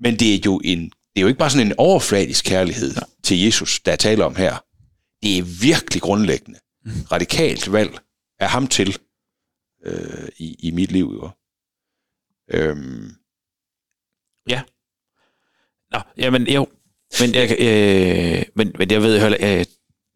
[0.00, 3.00] Men det er jo, en, det er jo ikke bare sådan en overfladisk kærlighed ja.
[3.24, 4.64] til Jesus, der er tale om her.
[5.22, 6.92] Det er virkelig grundlæggende, mm.
[7.12, 7.98] radikalt valg
[8.40, 8.98] af ham til
[9.86, 11.20] øh, i, i mit liv.
[11.22, 11.30] Jo.
[12.50, 13.10] Øhm.
[14.48, 14.62] Ja.
[15.92, 16.68] Nå, jamen jo.
[17.20, 19.64] Men jeg, øh, men, men jeg ved, jeg, øh,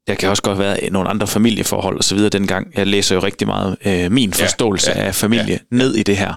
[0.06, 2.72] der kan også godt være nogle andre familieforhold og så videre dengang.
[2.76, 6.02] Jeg læser jo rigtig meget øh, min forståelse ja, ja, af familie ja, ned i
[6.02, 6.34] det her,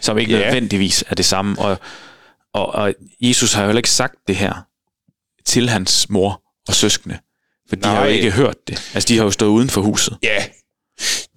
[0.00, 0.44] som ikke ja.
[0.44, 1.58] nødvendigvis er det samme.
[1.58, 1.78] Og,
[2.54, 4.66] og, og Jesus har jo heller ikke sagt det her
[5.46, 7.18] til hans mor og søskende,
[7.68, 7.94] for de Nej.
[7.94, 8.90] har jo ikke hørt det.
[8.94, 10.16] Altså, de har jo stået uden for huset.
[10.22, 10.44] Ja,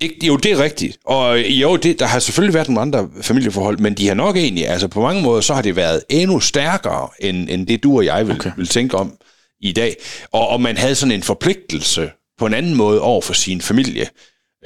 [0.01, 0.97] det, jo, det er rigtigt.
[1.05, 4.67] Og jo, det, der har selvfølgelig været nogle andre familieforhold, men de har nok egentlig,
[4.67, 8.05] altså på mange måder, så har det været endnu stærkere, end, end det du og
[8.05, 8.51] jeg vil, okay.
[8.57, 9.17] vil tænke om
[9.61, 9.95] i dag.
[10.31, 14.07] Og, og man havde sådan en forpligtelse på en anden måde over for sin familie.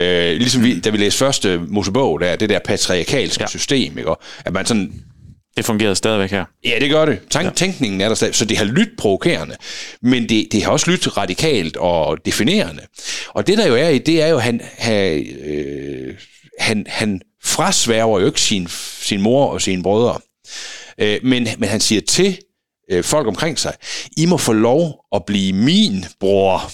[0.02, 3.48] Øh, ligesom vi, da vi læste første Mosebog, der, det der patriarkalske ja.
[3.48, 4.16] system, ikke?
[4.46, 4.94] at man sådan
[5.58, 6.46] det fungerede stadigvæk her.
[6.66, 7.20] Ja, det gør det.
[7.30, 7.52] Tank, ja.
[7.52, 9.56] Tænkningen er der stadig, så det har lyttet provokerende,
[10.02, 12.82] men det, det har også lyttet radikalt og definerende.
[13.28, 16.14] Og det der jo er i, det er jo, han, han, øh,
[16.60, 18.68] han, han frasværger jo ikke sin,
[19.02, 20.20] sin mor og sine brødre,
[20.98, 22.38] øh, men, men han siger til
[22.92, 23.74] øh, folk omkring sig,
[24.18, 26.72] I må få lov at blive min bror.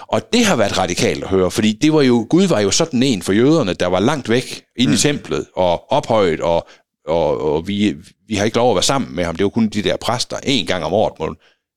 [0.00, 3.02] Og det har været radikalt at høre, fordi det var jo, Gud var jo sådan
[3.02, 4.94] en for jøderne, der var langt væk ind mm.
[4.94, 6.68] i templet og ophøjet og
[7.06, 9.36] og, og vi, vi har ikke lov at være sammen med ham.
[9.36, 10.36] Det jo kun de der præster.
[10.42, 11.34] En gang om året må,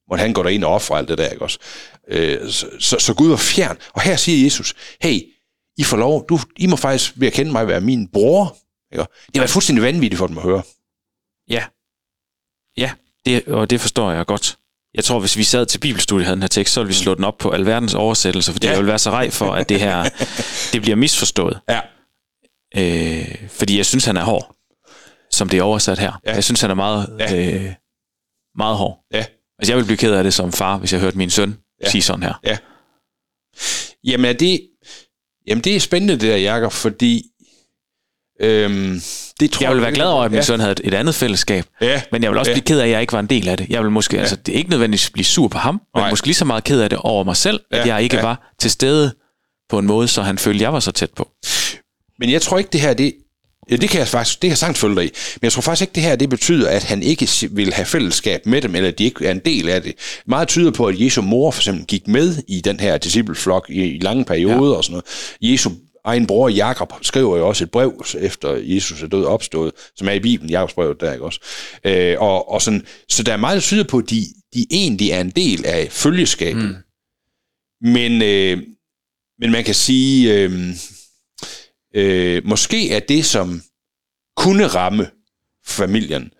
[0.10, 1.60] må han gå derind og ofre alt det der, ikke også?
[2.08, 3.78] Øh, så, så, så Gud var fjern.
[3.94, 5.22] Og her siger Jesus, hey,
[5.78, 8.58] I får lov, du, I må faktisk ved at kende mig være min bror.
[8.92, 9.06] Ikke?
[9.34, 10.62] Det var fuldstændig vanvittigt for dem at høre.
[11.50, 11.66] Ja.
[12.78, 12.92] Ja,
[13.26, 14.58] det, og det forstår jeg godt.
[14.94, 17.16] Jeg tror, hvis vi sad til bibelstudiet havde den her tekst, så ville vi slå
[17.16, 18.72] den op på alverdens oversættelser, fordi ja.
[18.72, 20.10] jeg vil være så rej for, at det her
[20.74, 21.60] det bliver misforstået.
[21.70, 21.80] Ja.
[22.78, 24.56] Øh, fordi jeg synes, han er hård
[25.34, 26.22] som det er oversat her.
[26.26, 26.34] Ja.
[26.34, 27.56] Jeg synes, han er meget, ja.
[27.56, 27.74] øh,
[28.56, 29.06] meget hård.
[29.14, 29.26] Ja.
[29.60, 31.90] Altså, jeg vil blive ked af det som far, hvis jeg hørte min søn ja.
[31.90, 32.34] sige sådan her.
[32.44, 32.58] Ja.
[34.04, 34.70] Jamen, er det,
[35.48, 37.24] jamen, det er spændende, det der, Jacob, fordi
[38.42, 39.02] Øhm,
[39.44, 40.42] det tror jeg vil være glad over, at min ja.
[40.42, 41.66] søn havde et andet fællesskab.
[41.82, 42.02] Ja.
[42.12, 42.56] Men jeg vil også ja.
[42.56, 43.70] blive ked af, at jeg ikke var en del af det.
[43.70, 44.22] Jeg vil måske, ja.
[44.22, 46.10] altså, det er ikke nødvendigvis blive sur på ham, men Nej.
[46.10, 47.78] måske lige så meget ked af det over mig selv, ja.
[47.78, 48.22] at jeg ikke ja.
[48.22, 49.14] var til stede
[49.70, 51.30] på en måde, så han følte, at jeg var så tæt på.
[52.20, 53.14] Men jeg tror ikke, det her, det,
[53.72, 55.10] Ja, det kan jeg faktisk, det kan jeg sagtens følge dig i.
[55.36, 58.46] Men jeg tror faktisk ikke, det her det betyder, at han ikke vil have fællesskab
[58.46, 59.94] med dem, eller at de ikke er en del af det.
[60.28, 63.84] Meget tyder på, at Jesu mor for eksempel gik med i den her discipleflok i,
[63.84, 64.78] i lange perioder ja.
[64.78, 65.06] og sådan noget.
[65.42, 65.70] Jesu
[66.04, 70.12] egen bror Jakob skriver jo også et brev, efter Jesus er død opstået, som er
[70.12, 71.40] i Bibelen, Jakobs brev der, ikke også?
[71.84, 75.10] Øh, og, og sådan, så der er meget, der tyder på, at de, de egentlig
[75.10, 76.64] er en del af følgeskabet.
[76.64, 76.76] Mm.
[77.90, 78.64] Men, øh,
[79.40, 80.76] men man kan sige, øh,
[81.96, 83.62] øh, måske er det, som
[84.38, 85.08] kunne ramme
[85.66, 86.32] familien,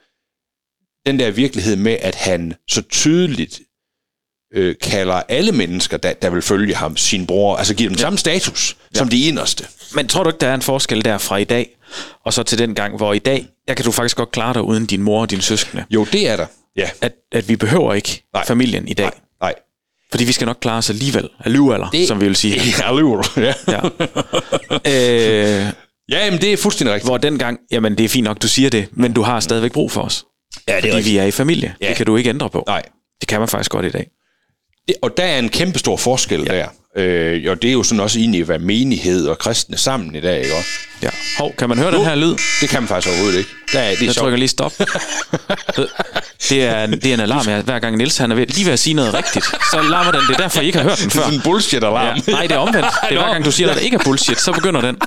[1.06, 3.62] den der virkelighed med, at han så tydeligt
[4.54, 8.02] øh, kalder alle mennesker, der, der vil følge ham, sin bror, altså giver dem ja.
[8.02, 8.98] samme status ja.
[8.98, 9.68] som de inderste.
[9.96, 11.78] Men tror du ikke, der er en forskel der fra i dag,
[12.26, 14.62] og så til den gang, hvor i dag, der kan du faktisk godt klare dig
[14.62, 15.86] uden din mor og dine søskende?
[15.90, 16.46] Jo, det er der.
[16.76, 16.90] Ja.
[17.02, 18.46] At, at vi behøver ikke Nej.
[18.46, 19.06] familien i dag.
[19.06, 19.14] Nej.
[19.42, 19.54] Nej.
[20.12, 21.30] Fordi vi skal nok klare os alligevel.
[21.46, 22.54] Alligevel, det, som vi vil sige.
[22.84, 23.54] Alligevel, ja.
[23.68, 23.80] ja.
[24.72, 25.72] øh,
[26.10, 27.10] ja, jamen det er fuldstændig rigtigt.
[27.10, 29.92] Hvor dengang, jamen det er fint nok, du siger det, men du har stadigvæk brug
[29.92, 30.26] for os.
[30.68, 31.14] Ja, det er Fordi rigtigt.
[31.14, 31.76] vi er i familie.
[31.82, 31.88] Ja.
[31.88, 32.64] Det kan du ikke ændre på.
[32.68, 32.82] Nej.
[33.22, 34.08] Det kan man faktisk godt i dag.
[34.88, 36.56] Det, og der er en kæmpe stor forskel ja.
[36.56, 36.68] der.
[36.98, 40.42] Øh, og det er jo sådan også egentlig, hvad menighed og kristne sammen i dag,
[40.44, 40.70] ikke også?
[41.02, 41.10] Ja.
[41.38, 42.36] Hov, kan man høre nu, den her lyd?
[42.62, 43.50] Det kan man faktisk overhovedet ikke.
[43.74, 44.74] Der er, det er jeg trykker lige stop.
[46.50, 48.74] det, er, det er en alarm, jeg, hver gang Niels han er ved, lige ved
[48.74, 50.22] at sige noget rigtigt, så larmer den.
[50.22, 51.20] Det er derfor, I ikke har hørt den før.
[51.20, 52.22] Det er sådan en bullshit-alarm.
[52.28, 52.32] Ja.
[52.32, 52.88] Nej, det er omvendt.
[53.10, 54.98] Det er hver gang, du siger, at det ikke er bullshit, så begynder den.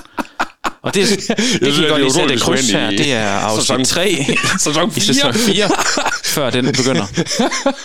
[0.87, 2.89] Og det, det, det kan godt lige sætte kryds her.
[2.89, 4.25] Det er afsnit 3
[4.59, 4.97] sæson 4.
[4.97, 5.69] i sæson 4,
[6.23, 7.05] før den begynder.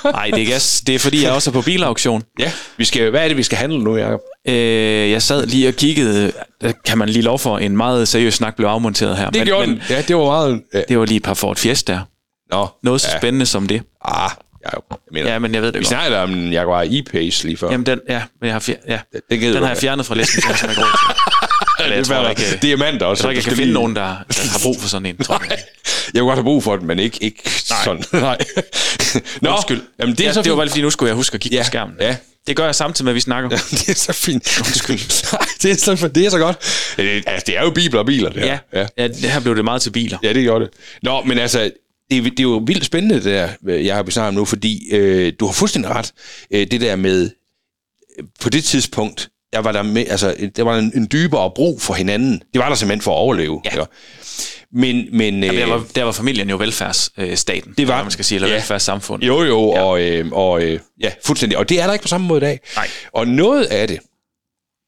[0.19, 2.23] Nej, det er, det er fordi, jeg også er på bilauktion.
[2.39, 4.21] Ja, vi skal, hvad er det, vi skal handle nu, Jacob?
[4.49, 4.55] Øh,
[5.11, 6.33] jeg sad lige og kiggede,
[6.85, 9.31] kan man lige lov for, en meget seriøs snak blev afmonteret her.
[9.31, 10.63] Det men, gjorde men, Ja, det var meget...
[10.75, 10.83] Ja.
[10.89, 12.01] Det var lige et par Ford Fiesta.
[12.51, 13.19] Nå, Noget så ja.
[13.19, 13.83] spændende som det.
[14.05, 14.31] Ah,
[14.65, 17.57] jeg, jeg mener, ja, men jeg ved det Vi snakkede om en Jaguar E-Pace lige
[17.57, 17.71] før.
[17.71, 18.99] Jamen, den, ja, men jeg har, fjer, ja.
[19.13, 20.77] Det, det den har jeg fjernet fra listen, så jeg
[21.83, 23.21] Eller, jeg tror ikke, diamanter også.
[23.21, 23.75] Jeg tror ikke, jeg kan finde lige...
[23.75, 25.17] nogen, der, der har brug for sådan en.
[25.17, 25.59] Tror jeg.
[26.15, 27.85] jeg kunne godt have brug for den, men ikke, ikke Nej.
[27.85, 28.05] sådan.
[28.23, 28.39] Nej.
[29.43, 29.81] Nå, Undskyld.
[29.99, 31.57] Jamen, det, er ja, så det var bare fordi, nu skulle jeg huske at kigge
[31.57, 31.95] ja, på skærmen.
[32.01, 32.17] Ja,
[32.47, 33.49] Det gør jeg samtidig med, at vi snakker.
[33.51, 34.59] det er så fint.
[34.59, 34.99] Undskyld.
[35.63, 36.57] det, er så, det er så godt.
[36.99, 38.59] Øh, Altså, det er jo biler og biler, det her.
[38.73, 38.87] Ja, ja.
[38.99, 40.19] ja, det her blev det meget til biler.
[40.23, 40.75] Ja, det gjorde det.
[41.03, 41.71] Nå, men altså,
[42.11, 45.33] det, er- det er jo vildt spændende, det der, jeg har besagt nu, fordi øh,
[45.41, 46.13] du har fuldstændig ret.
[46.51, 47.31] Øh, det der med,
[48.19, 51.81] øh, på det tidspunkt, der var der, med, altså, der var en, en dybere brug
[51.83, 52.43] for hinanden.
[52.53, 53.61] Det var der simpelthen for at overleve.
[53.65, 53.71] Ja.
[53.71, 53.85] ikke?
[54.75, 57.75] Men, men, Jamen, der, øh, var, der var familien jo velfærdsstaten.
[57.79, 58.55] Det var- man skal sige, eller ja.
[58.55, 58.61] ja.
[58.61, 59.23] velfærdssamfund.
[59.23, 61.59] Jo, jo, og, øh, og øh, ja, fuldstændig.
[61.59, 62.61] Og det er der ikke på samme måde i dag.
[62.77, 62.89] Nej.
[63.13, 63.99] Og noget af det,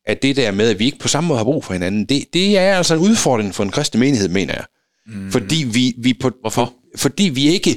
[0.07, 2.24] at det der med, at vi ikke på samme måde har brug for hinanden, det,
[2.33, 4.64] det er altså en udfordring for en kristne menighed, mener jeg.
[5.07, 5.33] Mm.
[5.33, 6.72] Fordi vi, vi på, Hvorfor?
[6.96, 7.77] Fordi vi ikke...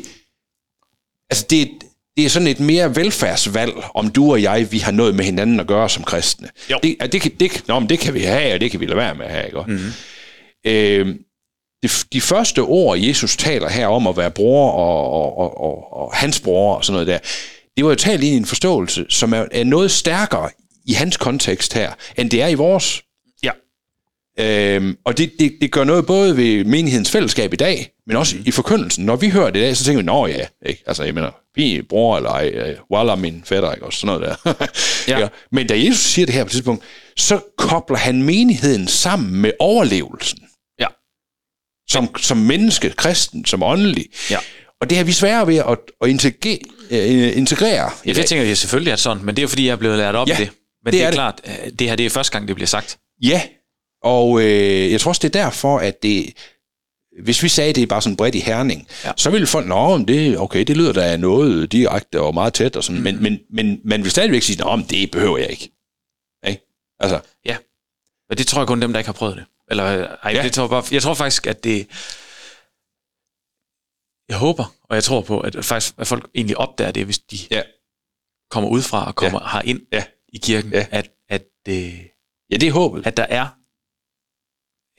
[1.29, 1.69] Altså, det,
[2.17, 5.59] det er sådan et mere velfærdsvalg, om du og jeg, vi har noget med hinanden
[5.59, 6.49] at gøre som kristne.
[6.71, 6.79] Jo.
[6.83, 8.85] Det, at det, kan, det, nå, men det kan vi have, og det kan vi
[8.85, 9.59] lade være med at have, ikke?
[9.67, 9.91] Mm.
[10.65, 11.15] Øh,
[11.83, 15.93] de, de første ord, Jesus taler her om at være bror og, og, og, og,
[15.93, 17.19] og hans bror og sådan noget der,
[17.77, 20.49] det var jo talt i en forståelse, som er, er noget stærkere
[20.85, 23.01] i hans kontekst her, end det er i vores.
[24.37, 24.75] Ja.
[24.75, 28.35] Øhm, og det, det, det gør noget både ved menighedens fællesskab i dag, men også
[28.37, 28.43] mm.
[28.45, 29.05] i forkyndelsen.
[29.05, 30.83] Når vi hører det i dag, så tænker vi, nå ja, ikke?
[30.87, 33.85] altså jeg mener, vi er bror eller ej, øh, Walla min fætter, ikke?
[33.85, 34.53] Også sådan noget der.
[35.19, 35.27] Ja.
[35.51, 36.83] Men da Jesus siger det her på et tidspunkt,
[37.17, 40.39] så kobler han menigheden sammen med overlevelsen
[40.79, 40.87] Ja.
[41.89, 44.05] som, som menneske, kristen, som åndelig.
[44.29, 44.37] Ja.
[44.81, 46.59] Og det har vi svære ved at, at integrere,
[46.91, 49.71] øh, integrere Ja, det tænker jeg selvfølgelig er sådan, men det er jo fordi, jeg
[49.71, 50.51] er blevet lært op Ja, i det.
[50.83, 52.67] Men det det, er er, klart, øh, det her det er første gang, det bliver
[52.67, 52.97] sagt.
[53.23, 53.41] Ja,
[54.03, 56.33] og øh, jeg tror også, det er derfor, at det,
[57.23, 59.11] hvis vi sagde, det er bare sådan bredt i herning, ja.
[59.17, 62.83] Så ville folk, nå, det, okay, det lyder da noget direkte og meget tæt, og
[62.83, 63.03] sådan, mm.
[63.03, 65.71] men, men, men man vil stadigvæk sige, nå, det behøver jeg ikke.
[66.47, 66.61] ikke?
[66.99, 67.57] Altså, Ja.
[68.29, 69.45] Men det tror jeg kun dem, der ikke har prøvet det.
[69.69, 70.37] Eller, øh, ej, Ja.
[70.37, 70.43] ja.
[70.43, 71.87] det tror jeg, bare, jeg tror faktisk, at det...
[74.29, 77.37] Jeg håber, og jeg tror på, at, faktisk, at folk egentlig opdager det, hvis de
[77.51, 77.61] ja.
[78.49, 79.47] kommer udefra og kommer ja.
[79.49, 80.03] herind Ja.
[80.33, 80.85] i kirken, Ja.
[80.91, 81.99] at, at, øh,
[82.51, 83.07] ja, det er håbet.
[83.07, 83.47] at der er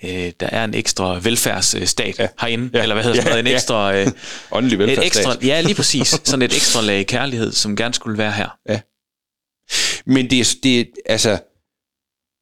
[0.04, 2.22] øh, der er en ekstra velfærdsstat Ja.
[2.22, 2.28] ja.
[2.40, 2.78] herinde, Ja.
[2.78, 2.82] ja.
[2.82, 3.22] eller hvad hedder Ja.
[3.22, 3.54] sådan noget, en Ja.
[3.54, 4.06] ekstra, øh,
[4.50, 5.06] Åndelig et velfærdsstat.
[5.06, 8.82] ekstra, ja lige præcis, sådan et ekstra lag kærlighed, som gerne skulle være her.
[10.10, 11.38] Men det er, det altså,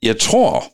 [0.02, 0.64] jeg tror,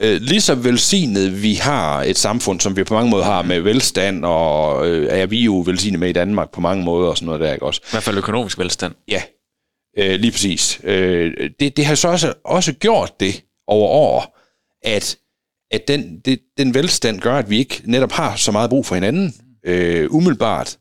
[0.00, 3.60] øh, lige så velsignet vi har et samfund, som vi på mange måder har med
[3.60, 7.26] velstand, og øh, er vi jo velsignet med i Danmark på mange måder og sådan
[7.26, 7.80] noget der, ikke også?
[7.84, 8.94] I hvert fald økonomisk velstand.
[9.08, 9.22] Ja,
[9.98, 10.80] øh, lige præcis.
[10.84, 14.38] Øh, det, det har så også, også gjort det over år,
[14.82, 15.16] at,
[15.70, 18.94] at den, det, den velstand gør, at vi ikke netop har så meget brug for
[18.94, 19.34] hinanden,
[19.66, 20.78] øh, umiddelbart,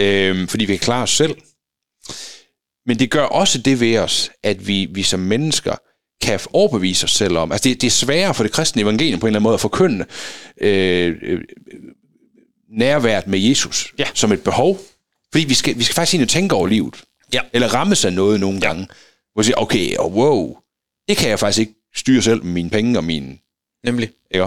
[0.00, 1.36] øh, fordi vi kan klare os selv.
[2.86, 5.74] Men det gør også det ved os, at vi, vi som mennesker
[6.22, 7.52] kan overbevise os selv om.
[7.52, 9.60] Altså det, det er sværere for det kristne evangelium på en eller anden måde at
[9.60, 10.04] forkynde
[10.60, 11.40] øh, øh,
[12.78, 14.04] nærværet med Jesus Ja.
[14.14, 14.78] som et behov.
[15.32, 17.02] Fordi vi skal, vi skal faktisk ind og tænke over livet.
[17.32, 17.40] Ja.
[17.52, 18.66] Eller ramme sig noget nogle Ja.
[18.66, 18.86] gange.
[19.32, 20.56] Hvor vi siger, okay, og wow,
[21.08, 23.38] det kan jeg faktisk ikke styre selv med mine penge og mine...
[23.86, 24.10] Nemlig.
[24.30, 24.46] Ikke?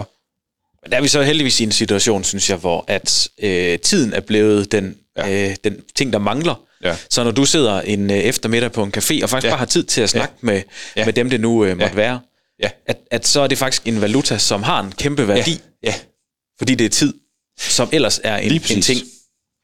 [0.82, 4.12] Men der er vi så heldigvis i en situation, synes jeg, hvor at øh, tiden
[4.12, 5.48] er blevet den, Ja.
[5.50, 6.54] øh, den ting, der mangler.
[6.84, 6.96] Ja.
[7.10, 9.50] Så når du sidder en øh, eftermiddag på en café, og faktisk Ja.
[9.50, 10.46] bare har tid til at snakke ja.
[10.46, 10.62] med,
[10.96, 11.04] Ja.
[11.04, 11.94] med dem, det nu øh, måtte Ja.
[11.94, 12.20] være,
[12.62, 12.70] Ja.
[12.86, 15.50] at, at så er det faktisk en valuta, som har en kæmpe værdi,
[15.82, 15.88] Ja.
[15.88, 15.94] ja.
[16.58, 17.14] fordi det er tid,
[17.58, 19.00] som ellers er en, en ting,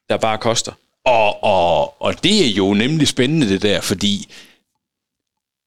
[0.09, 0.73] der bare koster.
[1.05, 4.33] Og, og, og det er jo nemlig spændende det der, fordi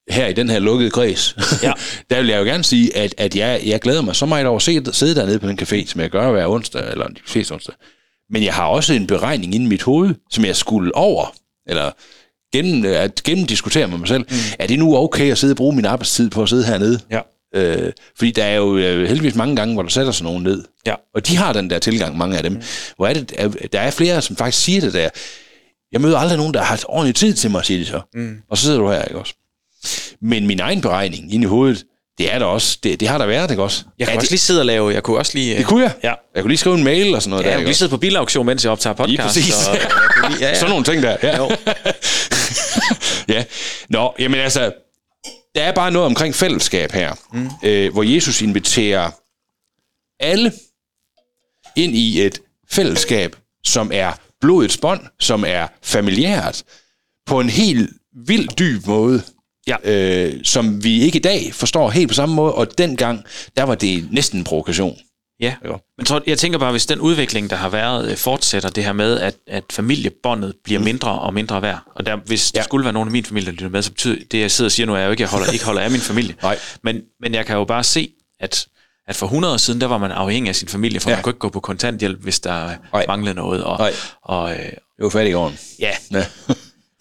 [0.10, 1.72] her i den her lukkede kreds, Ja.
[2.10, 4.56] der vil jeg jo gerne sige, at, at jeg, jeg glæder mig så meget over
[4.56, 7.52] at se, sidde dernede på den café, som jeg gør hver onsdag, eller de fleste
[7.52, 7.76] onsdag.
[8.30, 11.34] Men jeg har også en beregning inde i mit hoved, som jeg skulle over,
[11.67, 11.91] eller
[12.54, 14.26] gennem, at gennemdiskutere med mig selv.
[14.30, 14.36] Mm.
[14.60, 17.00] Er det nu okay at sidde og bruge min arbejdstid på at sidde hernede?
[17.12, 17.19] Ja.
[17.56, 20.63] Øh, fordi der er jo øh, heldigvis mange gange, hvor der sætter sig nogen ned.
[20.86, 20.95] Ja.
[21.15, 22.52] Og de har den der tilgang, mange af dem.
[22.52, 22.62] Mm.
[22.98, 25.10] Hvor er det, er, der er flere, som faktisk siger det der.
[25.91, 28.02] Jeg møder aldrig nogen, der har ordentlig tid til mig, siger de så.
[28.13, 28.38] Mm.
[28.50, 29.34] Og så sidder du her, ikke også?
[30.21, 31.86] Men min egen beregning inde i hovedet,
[32.17, 32.77] det er der også.
[32.84, 33.84] Det, det har der været, ikke også?
[33.99, 35.58] Jeg kan er også det, lige sidde og lave, jeg kunne også lige...
[35.58, 35.93] det kunne jeg.
[36.03, 36.13] Ja.
[36.36, 37.89] Jeg kunne lige skrive en mail og sådan noget Ja, der, jeg kunne lige sidde
[37.89, 39.10] på bilauktion, mens jeg optager podcast.
[39.10, 39.67] Lige præcis.
[39.67, 39.77] Og,
[40.15, 40.55] kunne lige, ja, ja.
[40.55, 41.38] Sådan nogle ting der, ja.
[41.38, 41.49] Jo.
[43.36, 43.43] ja.
[43.89, 44.71] Nå, jamen altså,
[45.55, 47.49] der er bare noget omkring fællesskab her, mm.
[47.63, 49.12] øh, hvor Jesus inviterer
[50.19, 50.53] alle
[51.75, 52.39] ind i et
[52.71, 56.63] fællesskab, som er blodets bånd, som er familiært,
[57.25, 57.89] på en helt
[58.25, 59.23] vildt dyb måde,
[59.69, 59.75] Ja.
[60.27, 63.23] øh, som vi ikke i dag forstår helt på samme måde, og dengang,
[63.58, 64.97] der var det næsten en provokation.
[65.41, 65.53] Ja,
[65.97, 68.93] men tror, jeg tænker bare, hvis den udvikling, der har været, øh, fortsætter det her
[68.93, 72.58] med, at, at familiebåndet bliver mindre og mindre værd, og der, hvis ja.
[72.60, 74.67] Der skulle være nogen af min familie, der lytter med, så betyder det, jeg sidder
[74.67, 76.36] og siger nu, er jo ikke, jeg holder, ikke holder af min familie.
[76.43, 76.60] Nej.
[76.84, 78.67] Men, men jeg kan jo bare se, at,
[79.08, 81.15] at for 100 år siden, der var man afhængig af sin familie, for Ja.
[81.15, 83.05] man kunne ikke gå på kontanthjælp, hvis der Nej.
[83.08, 83.63] manglede noget.
[83.63, 83.91] Og, Nej.
[84.21, 85.58] og øh, Det var fattig gården.
[85.79, 86.25] ja, Ja.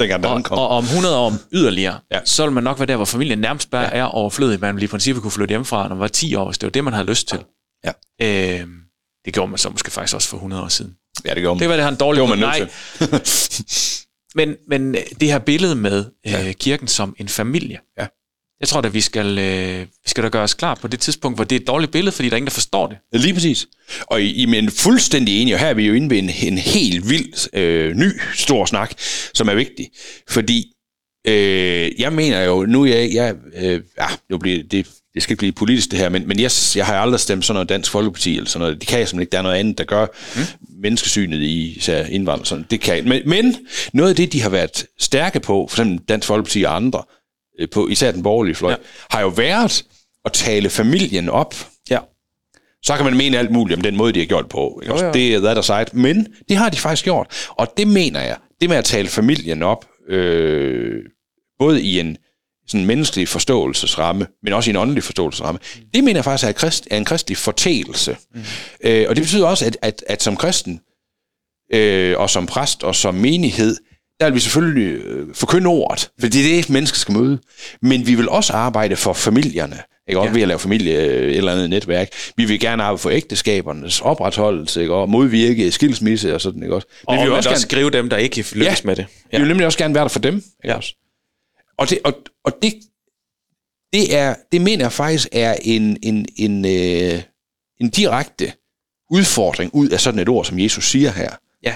[0.01, 0.59] Dengang og, kom.
[0.59, 2.21] og om 100 år yderligere, Ja.
[2.25, 3.91] så vil man nok være der, hvor familien nærmest bare ja.
[3.99, 4.61] er overflødig.
[4.61, 6.71] Man ville i princippet kunne flytte hjemmefra, når man var 10 år, hvis det var
[6.71, 7.39] det, man havde lyst til.
[7.85, 7.93] Ja.
[8.23, 8.67] Øh,
[9.25, 10.95] det gjorde man så måske faktisk også for 100 år siden.
[11.25, 11.61] ja, det gjorde man.
[11.61, 12.69] Det var det, han dårlig Det man Nej,
[14.35, 18.07] men, men øh, det her billede med øh, kirken som en familie, Ja.
[18.61, 21.39] Jeg tror da, vi skal, øh, vi skal da gøre os klar på det tidspunkt,
[21.39, 23.21] hvor det er et dårligt billede, fordi der er ingen, der forstår det.
[23.21, 23.67] Lige præcis.
[24.07, 26.59] Og I, I er fuldstændig enige, og her er vi jo inde ved en, en
[26.59, 28.95] helt vild øh, ny stor snak,
[29.35, 29.89] som er vigtig.
[30.29, 30.73] Fordi
[31.27, 35.33] øh, jeg mener jo, nu er jeg, jeg øh, ja, nu bliver det, det skal
[35.33, 37.91] ikke blive politisk det her, men, men jeg, jeg har aldrig stemt sådan noget Dansk
[37.91, 38.81] Folkeparti eller sådan noget.
[38.81, 39.33] Det kan jeg simpelthen ikke.
[39.33, 40.43] Der er noget andet, der gør mm.
[40.83, 42.47] menneskesynet i især indvandrere.
[42.47, 42.67] Sådan.
[42.71, 43.05] Det kan jeg.
[43.05, 43.57] Men, men
[43.93, 47.03] noget af det, de har været stærke på, for eksempel Dansk Folkeparti og andre,
[47.67, 48.77] på især den borgerlige fløj, ja.
[48.77, 49.17] Ja.
[49.17, 49.85] har jo været
[50.25, 51.55] at tale familien op.
[51.91, 51.99] Ja.
[52.83, 54.81] Så kan man mene alt muligt om den måde, de har gjort på.
[54.83, 54.91] Ikke?
[54.91, 55.13] Jo, Også jo.
[55.13, 55.87] Det er that aside.
[55.93, 57.49] Men det har de faktisk gjort.
[57.51, 61.03] Og det mener jeg, det med at tale familien op, øh,
[61.59, 62.17] både i en
[62.69, 65.61] sådan menneskelig forståelsesramme, men også i en åndelig forståelsesramme,
[65.95, 68.17] det mener jeg faktisk er, krist, er en kristelig fortælelse.
[68.35, 68.41] Mm.
[68.85, 70.81] Øh, og det betyder også, at, at, at som kristen,
[71.75, 73.77] øh, og som præst, og som menighed,
[74.21, 77.39] der vil vi selvfølgelig øh, forkynde ordet, for det er det, mennesker skal møde.
[77.83, 79.77] Men vi vil også arbejde for familierne,
[80.09, 80.21] ikke?
[80.21, 80.35] Også Ja.
[80.35, 82.09] ved at lave familie, øh, et eller andet netværk.
[82.37, 84.95] Vi vil gerne arbejde for ægteskabernes opretholdelse, ikke?
[84.95, 86.87] og modvirke skilsmisse og sådan, ikke også?
[87.07, 88.75] Og vi vi vil også gerne, skrive dem, der ikke lykkes Ja.
[88.85, 89.07] med det.
[89.33, 90.75] vi vil nemlig også gerne være der for dem, ikke Ja.
[90.77, 90.95] også?
[91.79, 92.13] Og det, og,
[92.45, 92.75] og det,
[93.93, 97.23] det, er, det mener jeg faktisk er en, en, en, øh,
[97.81, 98.53] en direkte
[99.11, 101.31] udfordring ud af sådan et ord, som Jesus siger her.
[101.63, 101.75] Ja.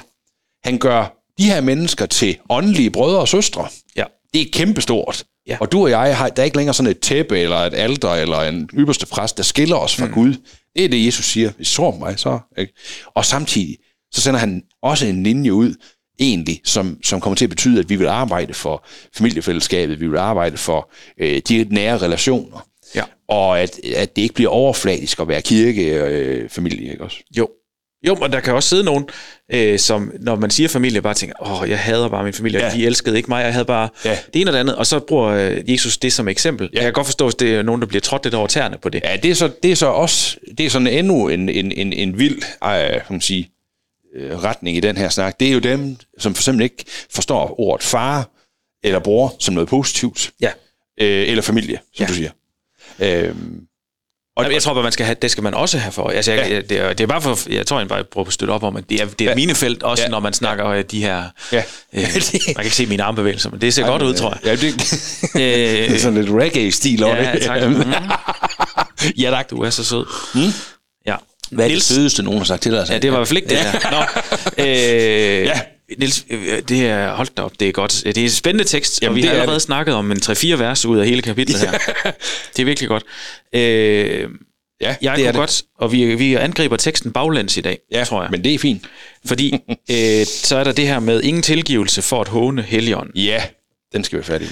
[0.65, 3.69] Han gør de her mennesker til åndelige brødre og søstre.
[3.97, 4.05] Ja.
[4.35, 5.25] Det er kæmpestort.
[5.47, 5.57] Ja.
[5.61, 8.11] Og du og jeg, har, der er ikke længere sådan et tæppe, eller et alter,
[8.11, 10.13] eller en ypperste præst, der skiller os fra mm.
[10.13, 10.35] Gud.
[10.77, 11.51] Det er det, Jesus siger.
[11.51, 12.39] Hvis I tror mig, så...
[12.59, 12.73] Ikke?
[13.07, 13.77] Og samtidig,
[14.13, 15.75] så sender han også en linje ud,
[16.21, 20.19] egentlig, som, som kommer til at betyde, at vi vil arbejde for familiefællesskabet, vi vil
[20.19, 23.03] arbejde for øh, de nære relationer, Ja.
[23.29, 27.17] og at, at det ikke bliver overfladisk at være kirkefamilie, øh, familie, ikke også?
[27.39, 27.49] Jo.
[28.07, 29.09] Jo, og der kan også sidde nogen,
[29.53, 32.71] øh, som når man siger familie, bare tænker, åh, jeg hader bare min familie, Ja.
[32.75, 34.19] de elskede ikke mig, jeg havde bare Ja.
[34.35, 36.69] det ene og det andet, og så bruger øh, Jesus det som eksempel.
[36.73, 36.77] Ja.
[36.79, 38.89] Jeg kan godt forstå, hvis det er nogen, der bliver trådt lidt over tæerne på
[38.89, 39.03] det.
[39.05, 41.93] Ja, det er så, det er så også, det er sådan endnu en, en, en,
[41.93, 43.51] en vild, øh, man sige,
[44.17, 45.41] øh, retning i den her snak.
[45.41, 46.85] Det er jo dem, som for eksempel ikke
[47.15, 48.31] forstår ordet far
[48.85, 50.51] eller bror som noget positivt, Ja.
[51.01, 52.09] øh, eller familie, som Ja.
[52.09, 52.31] du siger.
[53.01, 53.61] Øhm,
[54.37, 56.09] Og jeg tror bare, man skal have, det skal man også have for.
[56.09, 56.55] Altså, jeg, Ja.
[56.55, 56.61] ja.
[56.61, 58.77] det, er, det er bare for, jeg tror, jeg bare prøver at støtte op om,
[58.77, 59.31] at det er, det er Ja.
[59.31, 59.35] ja.
[59.35, 60.07] mine felt, også Ja.
[60.07, 60.11] ja.
[60.11, 61.25] når man snakker øh, de her...
[61.53, 61.63] ja.
[61.93, 62.03] Øh,
[62.47, 64.39] man kan ikke se mine armbevægelser, men det ser godt ud, tror jeg.
[64.45, 64.75] Ja, det,
[65.35, 67.43] det Øh, er sådan lidt reggae-stil over ja, det.
[67.43, 67.63] tak.
[67.69, 67.83] Mm.
[69.19, 69.51] ja, tak.
[69.51, 70.05] Du er så sød.
[70.35, 70.41] Mm.
[71.07, 71.17] Ja.
[71.51, 72.87] Hvad er det Niels- sødeste, nogen har sagt til dig?
[72.91, 73.91] Ja, det var i hvert fald ikke det der.
[73.91, 74.01] Nå,
[74.65, 75.61] øh, Ja.
[75.99, 78.03] Niels, øh, det er, hold da op, det er godt.
[78.05, 79.63] Det er en spændende tekst, Jamen, og vi har er allerede det.
[79.63, 81.71] snakket om en 3-4 vers ud af hele kapitlet her.
[82.57, 83.03] det er virkelig godt.
[83.55, 84.29] Øh,
[84.81, 85.35] ja, jeg det er det.
[85.39, 88.31] godt, og vi, vi angriber teksten baglæns i dag, ja, tror jeg.
[88.31, 88.83] men det er fint.
[89.27, 89.53] Fordi
[89.91, 93.17] øh, så er der det her med ingen tilgivelse for at håne Helligånden.
[93.23, 93.43] Ja,
[93.93, 94.49] den skal vi færdig.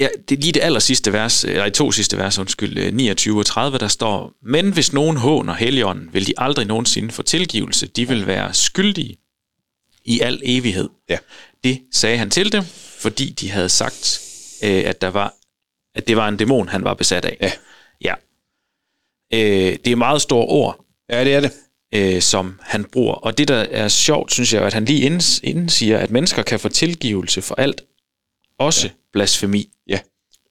[0.00, 2.94] Ja, det er lige det aller sidste vers, eller i to sidste vers, undskyld, øh,
[2.94, 7.22] 29 og 30, der står, Men hvis nogen håner Helligånden, vil de aldrig nogensinde få
[7.22, 7.86] tilgivelse.
[7.86, 9.16] De vil være skyldige
[10.04, 10.88] i al evighed.
[11.08, 11.18] Ja.
[11.64, 12.64] Det sagde han til dem,
[12.98, 14.20] fordi de havde sagt,
[14.64, 15.34] øh, at, der var,
[15.94, 17.36] at det var en dæmon, han var besat af.
[17.40, 17.52] Ja.
[18.00, 18.14] ja.
[19.32, 21.52] Øh, det er meget store ord, Ja, det er det.
[21.94, 23.14] øh, som han bruger.
[23.14, 26.42] Og det, der er sjovt, synes jeg, at han lige inden, inden siger, at mennesker
[26.42, 27.82] kan få tilgivelse for alt,
[28.58, 28.92] også ja.
[29.12, 29.70] blasfemi.
[29.86, 29.98] Ja.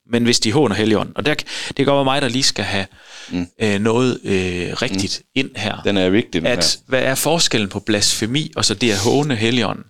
[0.06, 1.18] Men hvis de håner Helligånden.
[1.18, 2.86] Og der, det kan godt være mig, der lige skal have
[3.32, 3.48] mm.
[3.62, 5.40] øh, noget øh, rigtigt mm.
[5.40, 5.82] ind her.
[5.84, 6.58] Den er vigtig, den her.
[6.58, 9.84] at, hvad er forskellen på blasfemi og så det at håne Helligånden?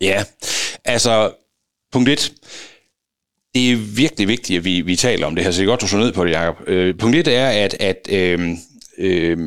[0.00, 0.24] Ja,
[0.84, 1.30] altså,
[1.92, 2.32] punkt et.
[3.54, 5.80] Det er virkelig vigtigt, at vi, vi taler om det her, så det er godt,
[5.80, 6.56] du så ned på det, Jacob.
[6.66, 8.50] Øh, punkt et er, at, at øh,
[8.98, 9.38] øh,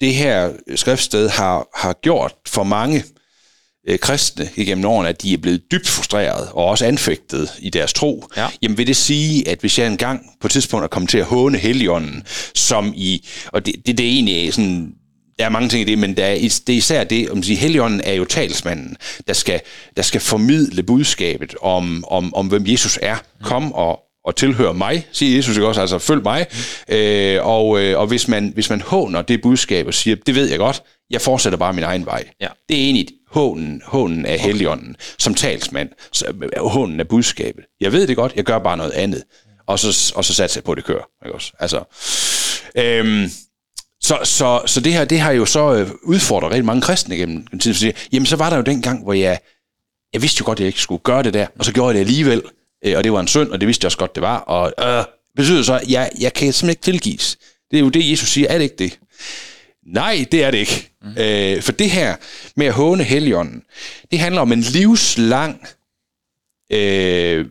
[0.00, 3.04] det her skriftsted har, har gjort for mange
[3.88, 7.92] øh, kristne igennem årene, at de er blevet dybt frustreret og også anfægtet i deres
[7.92, 8.24] tro.
[8.36, 8.46] Ja.
[8.62, 11.24] Jamen vil det sige, at hvis jeg engang på et tidspunkt er kommet til at
[11.24, 12.22] håne Helligånden,
[12.54, 14.94] som i, og det, det, det er egentlig sådan,
[15.38, 16.34] der er mange ting i det, men der er,
[16.66, 19.60] det er især det, om sige, Helligånden er jo talsmanden, der skal,
[19.96, 23.16] der skal formidle budskabet om, om, om hvem Jesus er.
[23.42, 26.46] Kom og, og tilhør mig, siger Jesus ikke også, altså følg mig.
[26.88, 30.50] Øh, og øh, og hvis, man, hvis man håner det budskab og siger, det ved
[30.50, 32.24] jeg godt, jeg fortsætter bare min egen vej.
[32.40, 32.48] Ja.
[32.68, 37.64] Det er egentlig hånen, hånen af Helligånden som talsmand, så, hånen af budskabet.
[37.80, 39.22] Jeg ved det godt, jeg gør bare noget andet.
[39.66, 41.04] Og så, og så satser jeg på, at det kører.
[41.24, 41.52] Ikke også?
[41.58, 41.84] Altså,
[42.74, 43.30] øhm,
[44.02, 47.58] så, så, så det her, det har jo så øh, udfordret rigtig mange kristne gennem
[47.58, 47.74] tiden.
[47.74, 49.38] Fordi, jamen, så var der jo den gang, hvor jeg
[50.12, 51.94] jeg vidste jo godt, at jeg ikke skulle gøre det der, og så gjorde jeg
[51.94, 52.42] det alligevel,
[52.84, 54.72] øh, og det var en synd, og det vidste jeg også godt, det var, og
[54.86, 55.04] øh,
[55.36, 57.38] betyder så, at jeg, jeg kan simpelthen ikke tilgives.
[57.70, 58.98] Det er jo det, Jesus siger, er det ikke det?
[59.86, 60.90] Nej, det er det ikke.
[61.02, 61.14] Mm.
[61.18, 62.16] Øh, for det her
[62.56, 63.62] med at håne helligånden,
[64.10, 65.66] det handler om en livslang
[66.72, 67.46] øh,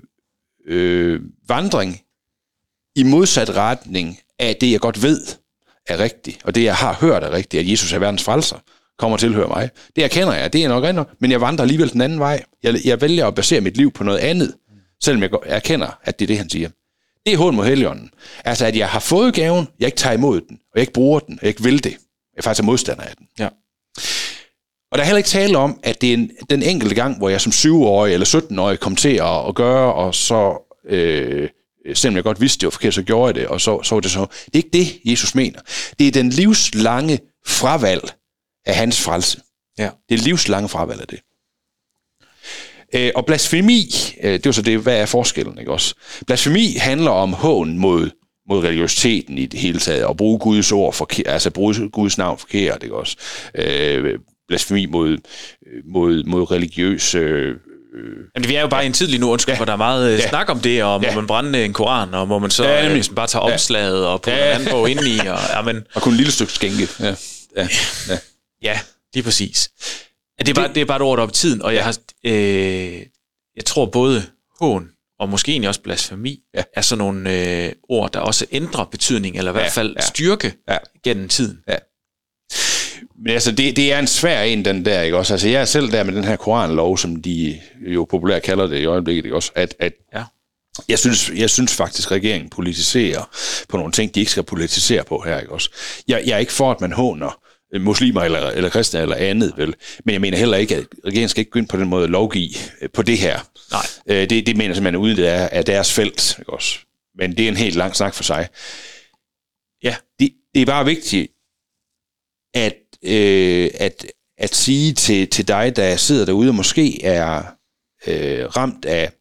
[0.68, 2.02] øh, vandring
[2.96, 5.22] i modsat retning af det, jeg godt ved
[5.88, 8.58] er rigtigt, og det, jeg har hørt er rigtigt, at Jesus er verdens frelser,
[8.98, 9.70] kommer til at høre mig.
[9.96, 12.44] Det erkender jeg, det er nok rigtigt, men jeg vandrer alligevel den anden vej.
[12.63, 14.56] Jeg, jeg vælger at basere mit liv på noget andet,
[15.04, 16.70] selvom jeg erkender, at det er det, han siger.
[17.26, 18.10] Det er hånd mod helligånden.
[18.46, 21.20] Altså, at jeg har fået gaven, jeg ikke tager imod den, og jeg ikke bruger
[21.20, 21.98] den, og jeg ikke vil det.
[22.39, 23.28] Jeg er faktisk modstander af den.
[23.39, 23.49] Ja.
[24.91, 27.30] Og der er heller ikke tale om, at det er en, den enkelte gang, hvor
[27.30, 31.49] jeg som 7-årig eller 17-årig kom til at, at gøre, og så, øh,
[31.93, 33.99] selvom jeg godt vidste, det var forkert, så gjorde jeg det, og så, så var
[33.99, 34.19] det så.
[34.45, 35.60] Det er ikke det, Jesus mener.
[35.99, 38.12] Det er den livslange fravalg
[38.65, 39.41] af hans frelse.
[39.78, 39.89] Ja.
[40.10, 41.19] Det er livslange fravalg af det.
[42.95, 43.89] Øh, og blasfemi,
[44.23, 45.95] øh, det var så det, hvad er forskellen, ikke også?
[46.28, 48.10] Blasfemi handler om hån mod,
[48.49, 52.38] mod religiøsiteten i det hele taget, og bruge Guds ord forkert, altså bruge Guds navn
[52.39, 53.15] forkert, ikke også?
[53.55, 55.17] Øh, blasfemi mod,
[55.85, 57.15] mod, mod religiøs...
[57.15, 57.55] Øh,
[58.35, 59.57] Men vi er jo bare i en tid lige nu, undskyld, ja.
[59.57, 60.29] hvor der er meget ja.
[60.29, 61.15] snak om det, og må Ja.
[61.15, 63.05] man brænde en koran, og må man så Ja, ja, nemlig.
[63.15, 64.45] bare tage omslaget og putte Ja.
[64.45, 64.49] ja.
[64.51, 66.88] en anden bog ind i, og, ja, men, og kun et lille stykke skænke.
[66.99, 67.15] Ja.
[67.57, 67.67] Ja.
[68.09, 68.17] Ja.
[68.63, 68.79] ja,
[69.13, 69.69] lige præcis.
[70.39, 71.97] Ja, det, er bare, det er bare et ord, op i tiden, og jeg, har,
[72.25, 72.93] øh,
[73.55, 74.23] jeg tror både
[74.62, 76.63] hån og måske egentlig også blasfemi Ja.
[76.75, 77.34] er sådan nogle
[77.65, 80.05] øh, ord, der også ændrer betydning, eller i hvert Ja, fald ja.
[80.08, 80.77] styrke Ja.
[81.03, 81.60] gennem tiden.
[83.23, 85.34] Men altså, det, det er en svær en, den der, ikke også?
[85.34, 88.77] Altså, jeg er selv der med den her koranlov, som de jo populært kalder det
[88.79, 89.51] i øjeblikket, ikke også?
[89.55, 90.23] At, at Ja.
[90.89, 93.29] jeg, synes, jeg synes faktisk, at regeringen politiserer
[93.69, 95.69] på nogle ting, de ikke skal politisere på her, ikke også?
[96.08, 97.39] Jeg, jeg er ikke for, at man håner
[97.73, 99.75] muslimer eller, eller kristne eller andet, vel?
[100.05, 102.10] Men jeg mener heller ikke, at regeringen skal ikke gå ind på den måde at
[102.10, 103.39] lovgive øh, på det her.
[103.71, 103.86] Nej.
[104.08, 106.79] Øh, det, det mener jeg simpelthen ude det er, af deres felt, ikke også?
[107.15, 108.47] Men det er en helt lang snak for sig.
[109.84, 109.95] Ja.
[110.19, 111.32] Det, det er bare vigtigt,
[112.53, 114.05] at, øh, at,
[114.38, 117.43] at sige til, til dig, der sidder derude og måske er
[118.08, 119.12] øh, ramt af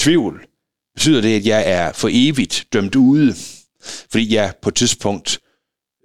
[0.00, 0.46] tvivl,
[0.94, 3.34] betyder det, at jeg er for evigt dømt ude,
[4.10, 5.40] fordi jeg på et tidspunkt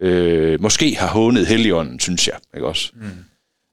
[0.01, 2.39] øh, måske har hånet Helligånden, synes jeg.
[2.55, 2.91] Ikke også?
[2.95, 3.09] Mm.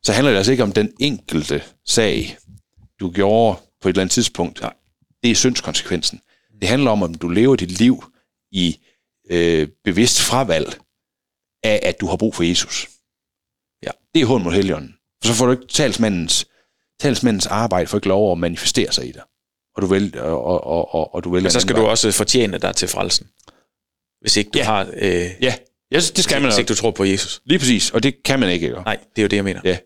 [0.03, 2.39] Så handler det altså ikke om den enkelte sag,
[3.01, 4.61] du gjorde på et eller andet tidspunkt.
[4.61, 4.73] Nej.
[5.23, 6.21] Det er syndskonsekvensen.
[6.61, 8.05] Det handler om, om du lever dit liv
[8.53, 8.77] i
[9.31, 10.77] øh, bevidst fravalg
[11.63, 12.89] af, at du har brug for Jesus.
[13.83, 13.91] Ja.
[14.15, 14.95] Det er hånd mod Helligånden.
[15.23, 16.47] For så får du ikke talsmandens,
[17.01, 19.23] talsmandens arbejde for ikke lov at manifestere sig i dig.
[19.77, 21.91] Og du, vælger, og, og, og, og du vælger Men så skal du vej.
[21.91, 23.29] også fortjene dig til frelsen.
[24.21, 24.65] Hvis ikke du Ja.
[24.65, 24.89] har...
[24.97, 25.55] Øh, Ja,
[25.93, 27.41] ja det skal man hvis ikke du tror på Jesus.
[27.47, 28.67] Lige præcis, og det kan man ikke.
[28.67, 28.79] Ikke?
[28.81, 29.61] Nej, det er jo det, jeg mener.
[29.65, 29.79] Ja.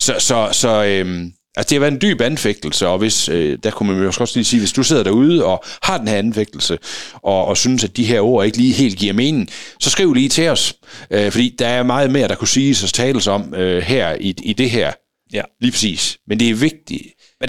[0.00, 3.70] Så, så, så øhm, altså det har været en dyb anfægtelse, og hvis, øh, der
[3.70, 6.78] kunne man jo også lige sige, hvis du sidder derude og har den her anfægtelse,
[7.14, 10.28] og, og synes, at de her ord ikke lige helt giver mening, så skriv lige
[10.28, 10.74] til os,
[11.10, 14.34] øh, fordi der er meget mere, der kunne siges og tales om øh, her i,
[14.42, 14.92] i det her.
[15.32, 15.42] Ja.
[15.60, 16.18] Lige præcis.
[16.26, 17.02] Men det er vigtigt.
[17.40, 17.48] Men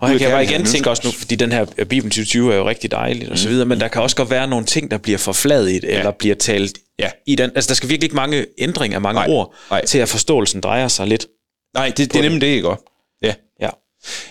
[0.00, 2.52] og her kan jeg bare igen tænke også nu, fordi den her øh, Bibelen 2020
[2.52, 4.90] er jo rigtig dejligt og så videre, men der kan også godt være nogle ting,
[4.90, 7.08] der bliver forfladet, eller bliver talt Ja.
[7.26, 7.50] i den.
[7.54, 9.26] Altså, der skal virkelig ikke mange ændringer af mange Nej.
[9.30, 9.84] ord, Nej.
[9.84, 11.26] til at forståelsen drejer sig lidt.
[11.74, 12.68] Nej, det, det er nemlig det, ikke?
[12.68, 12.82] også?
[13.22, 13.34] Ja.
[13.62, 13.68] Ja.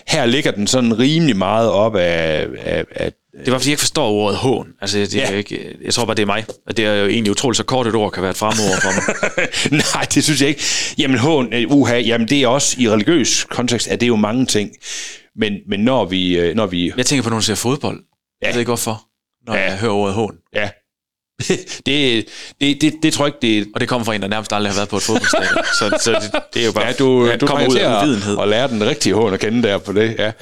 [0.08, 3.12] Her ligger den sådan rimelig meget op af, af, af
[3.44, 4.68] Det var, fordi jeg ikke forstår ordet hån.
[4.80, 5.30] Altså, det Ja.
[5.32, 6.44] jo ikke, jeg tror bare, det er mig.
[6.66, 8.90] Og det er jo egentlig utroligt så kort et ord, kan være et fremord for
[8.94, 9.80] mig.
[9.94, 10.62] Nej, det synes jeg ikke.
[10.98, 14.16] Jamen, hån, øh, uha, jamen det er også i religiøs kontekst, at det er jo
[14.16, 14.70] mange ting.
[15.36, 18.00] Men, men når vi, øh, når vi, Jeg tænker på, når du ser fodbold.
[18.42, 18.46] Ja.
[18.46, 19.06] Jeg ved ikke hvorfor,
[19.46, 19.62] når Ja.
[19.70, 20.36] jeg hører ordet hån.
[20.54, 20.70] ja,
[21.86, 22.28] det,
[22.60, 24.72] det, det, det tror jeg ikke, det Og det kommer fra en, der nærmest aldrig
[24.72, 25.64] har været på et fodboldstadion.
[25.78, 28.36] så, så det, det, er jo bare, Ja, du, ja, du kommer ud af uvidenhed.
[28.36, 30.16] og lære den rigtige hån at kende der på det.
[30.18, 30.32] Ja.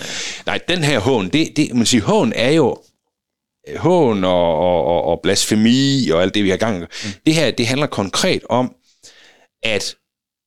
[0.46, 2.76] Nej, den her hån, det, det, man siger, hån er jo
[3.76, 6.80] hån og, og, og, og blasfemi og alt det, vi har gang i.
[6.80, 7.10] Mm.
[7.26, 8.72] Det her, det handler konkret om,
[9.62, 9.94] at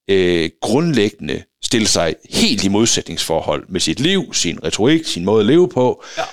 [0.07, 5.45] øh, grundlæggende stille sig helt i modsætningsforhold med sit liv, sin retorik, sin måde at
[5.45, 6.23] leve på, Ja.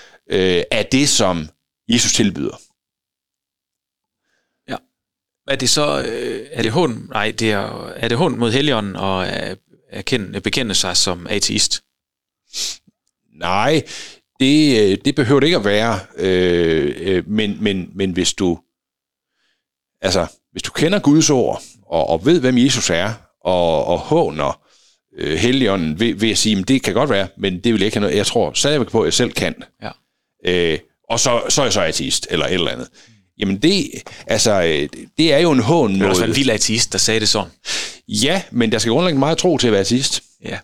[0.58, 1.48] øh, er det, som
[1.88, 2.56] Jesus tilbyder.
[5.48, 8.96] Er det så, øh, er det hån, nej, det er, er det hån mod Helligånden
[8.96, 9.56] og øh,
[9.90, 11.82] erkende, bekende sig som ateist?
[13.38, 13.82] Nej,
[14.40, 15.98] det, øh, det behøver det ikke at være.
[16.16, 18.58] Øh, øh, men, men, men hvis du
[20.00, 23.12] altså, hvis du kender Guds ord, og, og ved, hvem Jesus er,
[23.44, 24.60] og, og håner
[25.18, 27.86] øh, Helligånden ved, ved at sige, at det kan godt være, men det vil jeg
[27.86, 28.16] ikke have noget.
[28.16, 29.54] Jeg tror stadigvæk på, at jeg selv kan.
[29.82, 29.90] Ja.
[30.46, 30.78] Øh,
[31.10, 32.88] og så, så er jeg så ateist, eller et eller andet.
[33.38, 33.90] Jamen det,
[34.26, 34.88] altså, øh,
[35.18, 36.28] det er jo en hån Det var også mod...
[36.28, 37.50] en vild ateist, der sagde det sådan.
[38.08, 40.22] Ja, men der skal grundlæggende meget tro til at være ateist.
[40.44, 40.58] Ja.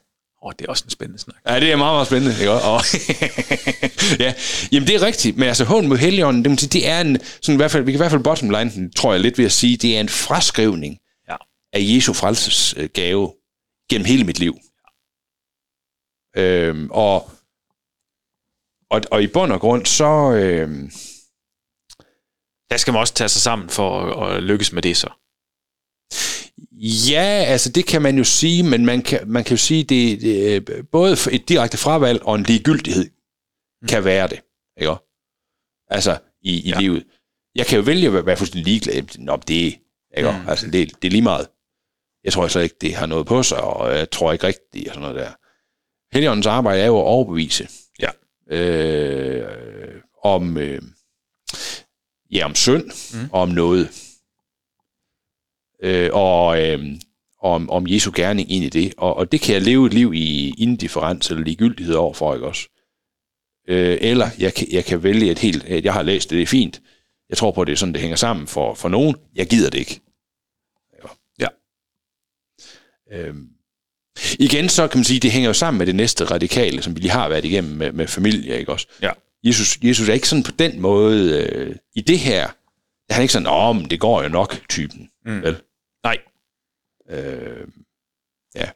[0.44, 1.36] Åh, det er også en spændende snak.
[1.48, 2.36] Ja, det er meget, meget spændende.
[2.40, 2.52] Ikke?
[2.52, 2.82] Og,
[4.24, 4.32] ja,
[4.72, 7.56] jamen det er rigtigt, men altså hånden mod Helligånden, det, det er en, sådan i
[7.56, 9.76] hvert fald, vi kan i hvert fald bottom line, tror jeg lidt ved at sige,
[9.76, 10.98] det er en fraskrivning.
[11.76, 13.34] Af Jesu frelses øh, gave
[13.90, 14.54] gennem hele mit liv.
[16.36, 17.30] Øhm, og,
[18.90, 20.32] og, og i bund og grund, så...
[20.32, 20.90] Øhm,
[22.70, 25.10] Der skal man også tage sig sammen for at, at lykkes med det så.
[27.10, 30.20] Ja, altså det kan man jo sige, men man kan, man kan jo sige, det,
[30.20, 33.10] det øh, både et direkte fravalg og en ligegyldighed
[33.82, 33.88] mm.
[33.88, 34.40] kan være det,
[34.80, 34.96] ikke?
[35.88, 36.78] Altså i, i ja.
[36.80, 37.04] Livet.
[37.54, 39.18] Jeg kan jo vælge at være, fuldstændig ligeglad.
[39.18, 39.78] Nå, det,
[40.16, 40.30] ikke?
[40.30, 40.48] Mm.
[40.48, 41.48] Altså, det, det er lige meget.
[42.26, 44.94] Jeg tror så ikke, det har noget på sig, og jeg tror ikke rigtigt, og
[44.94, 45.32] sådan noget der.
[46.12, 47.68] Helligåndens arbejde er jo at overbevise.
[48.00, 48.10] Ja.
[48.56, 50.82] Øh, om, øh,
[52.30, 53.28] ja, om synd, mm.
[53.32, 53.90] og om noget
[55.82, 56.80] øh, og øh,
[57.42, 58.94] om, om Jesu gerning ind i det.
[58.96, 62.68] Og, og det kan jeg leve et liv i indifferens eller ligegyldighed overfor, ikke også?
[63.68, 66.46] Øh, eller jeg kan, jeg kan vælge et helt, jeg har læst det, det er
[66.46, 66.82] fint.
[67.28, 69.16] Jeg tror på, at det er sådan, det hænger sammen for, for nogen.
[69.34, 70.00] Jeg gider det ikke.
[71.40, 71.46] Ja.
[73.12, 73.48] Øhm.
[74.38, 77.00] Igen så kan man sige, det hænger jo sammen med det næste radikale, som vi
[77.00, 78.86] lige har været igennem med, med familie, ikke også?
[79.02, 79.10] Ja.
[79.44, 82.48] Jesus, Jesus er ikke sådan på den måde, øh, i det her,
[83.08, 85.10] er han ikke sådan, åh, men det går jo nok, typen.
[85.26, 85.42] Mm.
[85.42, 85.56] Vel?
[86.04, 86.18] Nej.
[87.10, 87.66] Øh,
[88.54, 88.68] ja.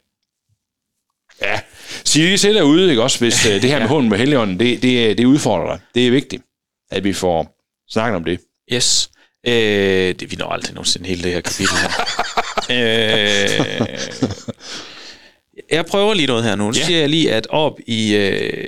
[1.41, 1.59] Ja.
[2.03, 4.81] Sig lige til derude, ikke også, hvis øh, det her med hunden med Helligånden, det,
[4.81, 5.79] det, det udfordrer dig.
[5.95, 6.43] Det er vigtigt,
[6.91, 7.57] at vi får
[7.89, 8.39] snakket om det.
[8.73, 9.11] Yes.
[9.47, 11.89] Øh, det, vi når aldrig nogensinde hele det her kapitel her.
[12.71, 13.87] øh,
[15.71, 16.63] jeg prøver lige noget her nu.
[16.67, 16.85] Nu Ja.
[16.85, 18.67] siger jeg lige, at op i, øh,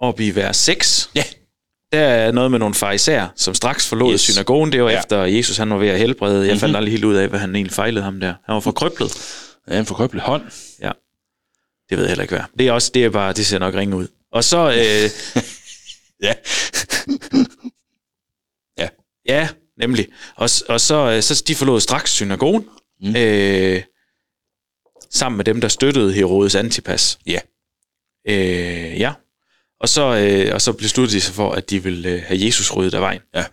[0.00, 1.24] op i vers 6, Ja.
[1.92, 4.20] der er noget med nogle fariserer, som straks forlod Yes.
[4.20, 4.72] synagogen.
[4.72, 4.94] Det var Ja.
[4.94, 5.00] ja.
[5.00, 6.48] efter Jesus han var ved at helbrede.
[6.48, 8.34] Jeg fandt aldrig helt ud af, hvad han egentlig fejlede ham der.
[8.46, 9.12] Han var forkryblet.
[9.70, 10.42] Ja, en forkrøblet hånd.
[10.82, 10.90] Ja.
[11.90, 12.44] Det ved jeg heller ikke, hvad.
[12.58, 14.06] Det er også, det er bare, det ser nok ringe ud.
[14.32, 15.10] Og så, øh,
[18.78, 18.88] Ja.
[19.28, 20.06] Ja, nemlig.
[20.36, 22.64] Og, og så, øh, så de forlod straks synagogen,
[23.04, 23.16] mm.
[23.16, 23.82] øh,
[25.10, 27.18] sammen med dem, der støttede Herodes Antipas.
[27.26, 27.38] Ja.
[28.28, 29.12] Øh, ja.
[29.80, 32.76] Og så, øh, og så besluttede de sig for, at de ville øh, have Jesus
[32.76, 33.20] ryddet af vejen.
[33.34, 33.44] Ja.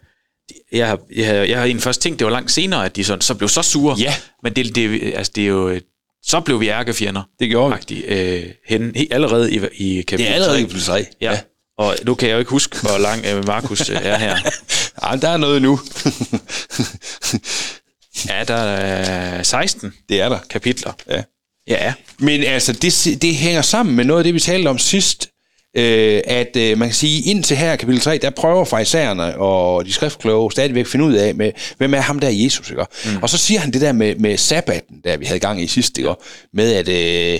[0.71, 3.03] Jeg har, jeg, har, jeg har egentlig først tænkt, det var langt senere, at de
[3.03, 3.95] sådan, så blev så sure.
[3.99, 4.13] Ja.
[4.43, 5.79] Men det, det, altså, det er jo...
[6.23, 7.23] Så blev vi ærkefjender.
[7.39, 7.73] Det gjorde vi.
[7.73, 11.05] Faktisk, øh, hen, he, allerede i, i kapitel Det er allerede i kapitel 3.
[11.21, 11.39] Ja.
[11.77, 14.37] Og nu kan jeg jo ikke huske, hvor lang øh, Markus øh, er her.
[15.11, 15.15] ja.
[15.15, 15.79] der er noget nu.
[18.29, 20.37] Ja, der er 16 det er der.
[20.49, 20.93] kapitler.
[21.09, 21.23] Ja.
[21.67, 21.93] Ja.
[22.19, 25.29] Men altså, det, det hænger sammen med noget af det, vi talte om sidst,
[25.77, 29.93] øh, at øh, man kan sige, indtil her kapitel 3, der prøver farisæerne og de
[29.93, 32.85] skriftkloge stadigvæk at finde ud af, med, hvem er ham der Jesus, ikke?
[33.05, 33.17] Mm.
[33.21, 35.97] Og så siger han det der med, med sabbaten, der vi havde gang i sidst,
[35.97, 36.13] ikke?
[36.53, 37.39] med at, øh, øh,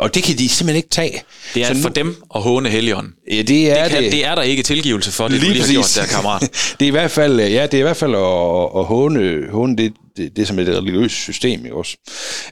[0.00, 1.22] og det kan de simpelthen ikke tage.
[1.54, 3.12] Det er Så for nu- dem at håne Helligånden.
[3.30, 5.72] Ja, det er Det, kan, det er der ikke tilgivelse for, det du lige har
[5.72, 6.40] gjort der, kammerat.
[6.80, 9.76] det er i hvert fald, ja, det er i hvert fald at, at håne, håne
[9.76, 11.96] det, det, det, som er det religiøse system, ikke også?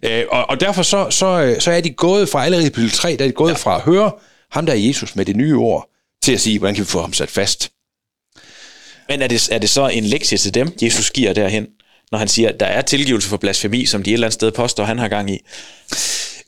[0.02, 3.16] Øh, og, og derfor så, så, så er de gået fra allerede i kapitel 3,
[3.16, 3.56] der er de gået ja.
[3.56, 4.10] fra at høre
[4.50, 5.88] ham der er Jesus med det nye ord,
[6.22, 7.70] til at sige, hvordan kan vi få ham sat fast?
[9.08, 11.66] Men er det, er det så en lektie til dem, Jesus giver derhen,
[12.12, 14.50] når han siger, at der er tilgivelse for blasfemi, som de et eller andet sted
[14.52, 15.38] påstår, han har gang i?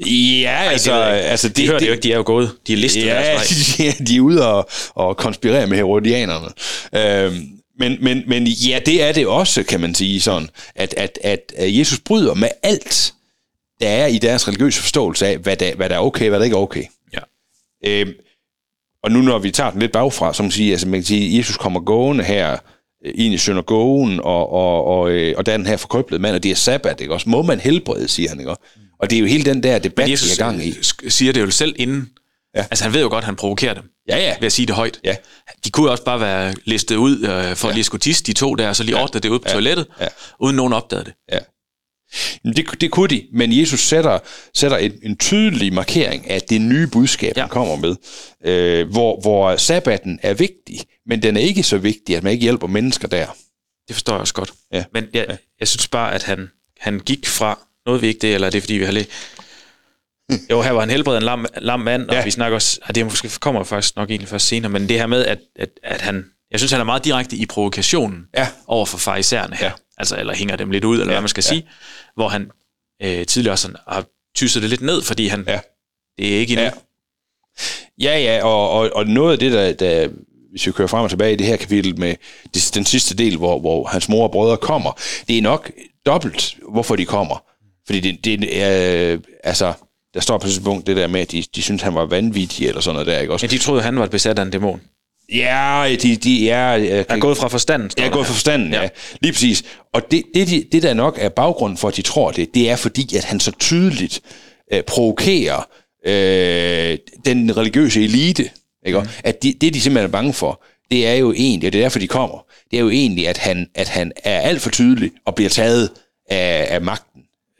[0.06, 2.50] Ja, altså, det altså de det, hører det jo ikke, de er jo gået.
[2.66, 3.92] De er listet ja, deres vej.
[3.98, 6.48] de, de er ude og, og konspirere med herodianerne.
[6.94, 11.18] Øhm, men, men, men ja, det er det også, kan man sige sådan, at, at,
[11.24, 13.14] at Jesus bryder med alt,
[13.80, 16.44] der er i deres religiøse forståelse af, hvad der, hvad der er okay, hvad der
[16.44, 16.84] ikke er okay.
[17.12, 17.20] Ja.
[17.86, 18.12] Øhm,
[19.02, 21.38] og nu når vi tager den lidt bagfra, som man siger, altså man kan sige,
[21.38, 22.56] Jesus kommer gående her
[23.04, 26.34] øh, ind i synagogen, og, og, og, øh, og der er den her forkrøblede mand,
[26.34, 27.28] og det er sabbat, ikke også?
[27.28, 28.62] Må man helbrede, siger han, ikke også?
[29.02, 30.74] Og det er jo hele den der debat, vi Jesus er gang i.
[31.08, 32.08] siger det jo selv inden.
[32.56, 32.60] Ja.
[32.70, 34.34] Altså han ved jo godt, at han provokerer dem Ja, ja.
[34.40, 35.00] ved at sige det højt.
[35.04, 35.16] Ja.
[35.64, 37.74] De kunne jo også bare være listet ud øh, for ja.
[37.74, 39.02] lige skulle tisse de to der, og så lige ja.
[39.02, 39.52] ordne det ud på ja.
[39.52, 40.06] toilettet, Ja.
[40.40, 41.14] uden nogen opdagede det.
[41.32, 41.38] Ja.
[42.44, 44.18] Men Det, det kunne de, men Jesus sætter,
[44.54, 47.40] sætter en, en tydelig markering af det nye budskab, ja.
[47.40, 47.42] Ja.
[47.42, 47.96] han kommer med,
[48.44, 52.42] øh, hvor, hvor sabbaten er vigtig, men den er ikke så vigtig, at man ikke
[52.42, 53.26] hjælper mennesker der.
[53.88, 54.52] Det forstår jeg også godt.
[54.72, 54.84] Ja.
[54.94, 55.36] Men jeg, ja.
[55.60, 56.48] jeg synes bare, at han,
[56.80, 59.06] han gik fra, noget vi ikke det, eller er det fordi, vi har lige...
[60.50, 62.24] Jo, her var han helbredet en lam, lam mand, og Ja.
[62.24, 62.80] vi snakker også...
[62.82, 65.68] Ah, det måske kommer faktisk nok egentlig først senere, men det her med, at, at,
[65.82, 66.24] at han...
[66.50, 68.48] Jeg synes, han er meget direkte i provokationen Ja.
[68.66, 69.66] over for farisæerne her.
[69.66, 69.72] Ja.
[69.98, 71.12] Altså, eller hænger dem lidt ud, eller ja.
[71.12, 71.48] hvad man skal Ja.
[71.48, 71.68] sige.
[72.14, 72.50] Hvor han
[73.02, 74.04] øh, tidligere sådan har
[74.36, 75.44] tysset det lidt ned, fordi han...
[75.48, 75.60] Ja.
[76.18, 76.64] Det er ikke endnu.
[76.64, 76.70] Ja.
[78.00, 80.08] Ja, ja, og, og, og noget af det, der, der,
[80.50, 82.14] hvis vi kører frem og tilbage i det her kapitel med
[82.54, 85.70] det, den sidste del, hvor, hvor hans mor og brødre kommer, det er nok
[86.06, 87.42] dobbelt, hvorfor de kommer.
[87.86, 89.72] Fordi det, det er, altså,
[90.14, 92.68] der står på et tidspunkt det der med, at de, de synes, han var vanvittig
[92.68, 93.46] eller sådan noget der, ikke også?
[93.46, 94.80] Ja, de troede, han var besat af en dæmon.
[95.34, 96.72] Ja, de, de er...
[96.76, 98.82] Jeg Er gået fra forstanden, Jeg er gået for forstanden, ja.
[98.82, 98.88] ja.
[99.20, 99.64] Lige præcis.
[99.94, 102.70] Og det, det, de- det, der nok er baggrunden for, at de tror det, det
[102.70, 104.20] er fordi, at han så tydeligt
[104.72, 105.68] øh, provokerer
[106.06, 108.50] øh, den religiøse elite.
[108.86, 109.00] Ikke?
[109.00, 109.06] Mm.
[109.24, 111.84] At de, det, de simpelthen er bange for, det er jo egentlig, og det er
[111.84, 115.10] derfor, de kommer, det er jo egentlig, at han, at han er alt for tydelig
[115.26, 115.90] og bliver taget
[116.30, 117.09] af, af magten.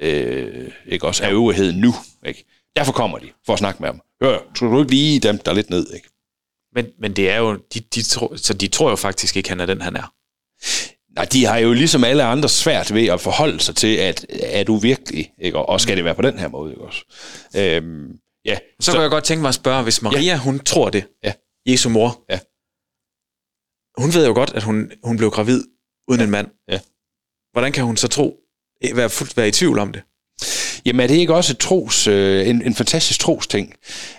[0.00, 1.06] Øh, ikke?
[1.06, 1.92] Også af øvrigheden nu.
[2.26, 2.44] Ikke?
[2.76, 4.00] Derfor kommer de, for at snakke med ham.
[4.22, 5.92] Hør, tror du ikke lige dem der lidt ned?
[5.94, 6.08] Ikke?
[6.74, 9.60] Men, men det er jo, de, de tror, så de tror jo faktisk ikke, han
[9.60, 10.12] er den, han er.
[11.14, 14.64] Nej, de har jo ligesom alle andre svært ved at forholde sig til, at er
[14.64, 15.58] du virkelig, ikke?
[15.58, 17.04] Og- skal det være på den her måde, ikke også?
[17.56, 20.38] Øhm, ja, Så, så kunne jeg godt tænke mig at spørge, hvis Maria, ja.
[20.38, 21.32] hun tror det, Ja.
[21.66, 22.38] Jesu mor, Ja.
[24.02, 25.64] hun ved jo godt, at hun, hun blev gravid
[26.08, 26.48] uden en mand.
[26.68, 26.80] Ja.
[27.52, 28.36] Hvordan kan hun så tro,
[28.94, 30.02] være, fuldt, være i tvivl om det?
[30.86, 33.74] Jamen er det ikke også et tros, øh, en, en fantastisk tros ting?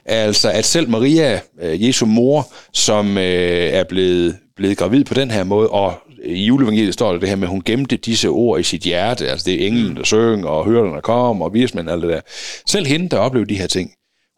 [0.05, 3.24] Altså at selv Maria, øh, Jesu mor, som øh,
[3.70, 5.93] er blevet, blevet gravid på den her måde, og
[6.26, 9.30] i juleevangeliet står der det her med, at hun gemte disse ord i sit hjerte,
[9.30, 12.22] altså det er englen, der synger, og hørerne, der kommer, og vismænd, alt det der.
[12.66, 13.91] Selv hende, der oplevede de her ting,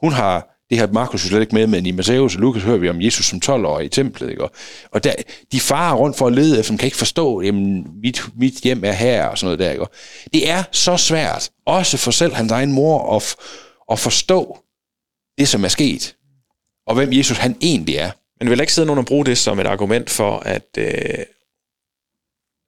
[0.04, 2.78] hun har, det har Markus jo slet ikke med, men i Matthæus og Lukas hører
[2.78, 4.48] vi om Jesus som 12-årig i templet, ikke?
[4.92, 5.14] Og, der,
[5.52, 8.92] de farer rundt for at lede efter, kan ikke forstå, jamen, mit, mit hjem er
[8.92, 9.86] her, og sådan noget der, ikke?
[10.34, 13.36] Det er så svært, også for selv hans egen mor, at,
[13.92, 14.58] at forstå
[15.38, 16.16] det, som er sket,
[16.88, 18.12] og hvem Jesus han egentlig er.
[18.40, 21.26] Men vil ikke sidde nogen og bruge det som et argument for, at øh,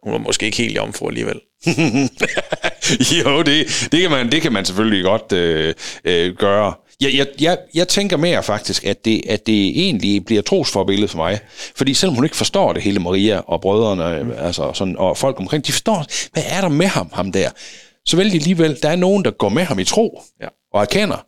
[0.03, 1.39] hun var måske ikke helt i omfor alligevel?
[3.25, 5.73] jo, det, det, kan man, det kan man selvfølgelig godt øh,
[6.05, 6.73] øh, gøre.
[7.01, 11.17] Jeg, jeg, jeg, jeg tænker mere faktisk, at det, at det egentlig bliver trosforbillede for
[11.17, 11.39] mig.
[11.75, 14.31] Fordi selvom hun ikke forstår det hele, Maria og brødrene mm.
[14.37, 17.49] altså sådan, og folk omkring, de forstår, hvad er der med ham, ham der?
[18.05, 20.47] Så vil de alligevel, der er nogen, der går med ham i tro Ja.
[20.73, 21.25] og erkender.